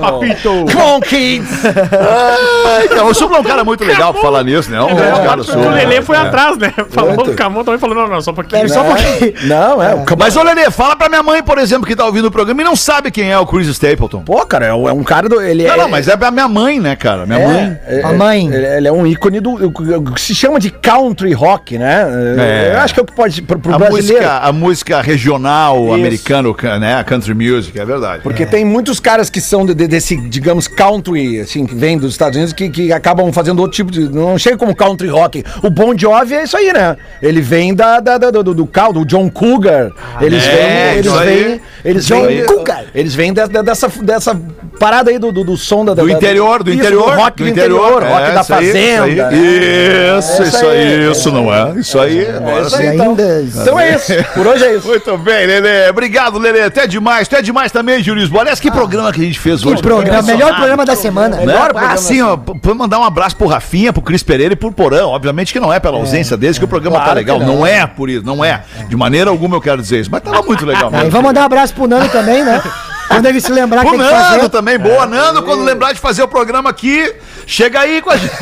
[0.00, 0.50] Papito!
[0.72, 1.48] Come on, Kids!
[1.64, 4.80] Ai, cara, o Supla é um cara muito legal pra falar nisso, né?
[4.80, 5.70] Um grande cara, o.
[5.70, 6.72] Lelê foi atrás, né?
[6.90, 8.62] Falou, o Camon também falou, não, não, só um pouquinho.
[8.62, 9.34] Pera, só um pouquinho.
[9.44, 9.90] Não, é.
[10.04, 12.60] Come Mas, ô Lelê, fala pra minha mãe, por exemplo, que tá ouvindo o programa
[12.60, 14.20] e não sabe quem é o Chris Stapleton.
[14.22, 15.40] Pô, cara, é um é cara do.
[15.40, 15.76] Ele Não, é.
[15.76, 17.24] não, mas é pra minha mãe, né, cara?
[17.26, 17.78] Minha mãe.
[17.86, 18.48] é, A mãe.
[18.52, 19.70] Ele é um ícone do.
[19.82, 22.06] O se chama de country rock, né?
[22.38, 22.72] É.
[22.74, 23.42] Eu acho que é o que pode.
[23.42, 24.22] Pro, pro A brasileiro.
[24.22, 25.92] música, a música regional Isso.
[25.94, 26.96] americano, né?
[26.96, 28.22] A country music, é verdade.
[28.22, 32.12] Porque tem muitos caras que são de- de- desse, digamos, country, assim, que vem dos
[32.12, 34.08] Estados Unidos, que, que acabam fazendo outro tipo de.
[34.08, 35.44] Não chega como country rock.
[35.62, 36.96] O Bon Jovi é isso aí, né?
[37.22, 39.90] Ele vem da, da- da- do, do cal, do John Cougar.
[40.20, 40.98] Eles é, vêm.
[40.98, 41.60] Eles vêm.
[41.84, 42.44] Eles Isso vêm.
[42.44, 42.84] Cougar.
[42.94, 44.40] Eles vêm de- de- dessa, dessa
[44.78, 47.14] parada aí do, do, do som da, Do da- interior, do isso, interior.
[47.16, 49.08] rock do interior, rock É, da fazenda.
[49.08, 49.36] Isso, aí.
[49.36, 51.72] isso, É isso aí, isso não é?
[51.78, 52.26] Isso aí.
[52.28, 52.82] agora isso sim.
[52.82, 53.08] aí, E então.
[53.10, 54.12] ainda- Então é isso.
[54.34, 54.88] Por hoje é isso.
[54.88, 55.88] Muito bem, Lelê.
[55.90, 56.62] Obrigado, Lelê.
[56.62, 57.28] Até demais.
[57.28, 58.42] Tu é demais também, Júlio Lisboa.
[58.42, 59.82] Aliás, que programa que a gente fez hoje.
[59.82, 61.36] Programa, melhor programa da semana.
[61.36, 61.46] Né?
[61.46, 62.38] Melhor Ah, programa sim, ó,
[62.74, 65.10] mandar um abraço pro Rafinha, pro Cris Pereira e pro Porão.
[65.10, 67.38] Obviamente que não é pela ausência deles que o programa Claro tá legal.
[67.38, 67.46] Não.
[67.58, 67.66] não.
[67.66, 68.62] é por isso, não é.
[68.88, 70.10] De maneira alguma eu quero dizer isso.
[70.10, 72.62] Mas tava muito legal É, e vamos mandar um abraço pro Nando também, né?
[73.08, 74.48] Quando ele se lembrar que que Nando fazer.
[74.50, 75.06] também, boa.
[75.06, 77.14] Nando, quando lembrar de fazer o programa aqui,
[77.46, 78.30] chega aí com a gente.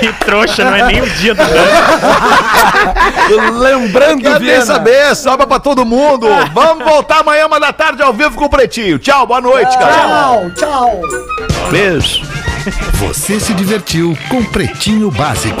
[0.00, 1.58] Que trouxa, não é nem o dia do dano.
[3.58, 4.64] Lembrando, Quer Viana.
[4.64, 5.14] saber?
[5.14, 6.26] Sobra pra todo mundo.
[6.54, 8.98] Vamos voltar amanhã, uma da tarde, ao vivo com o Pretinho.
[8.98, 9.92] Tchau, boa noite, cara.
[9.92, 11.00] Tchau, tchau.
[11.70, 12.22] Beijo.
[12.94, 15.60] Você se divertiu com Pretinho Básico.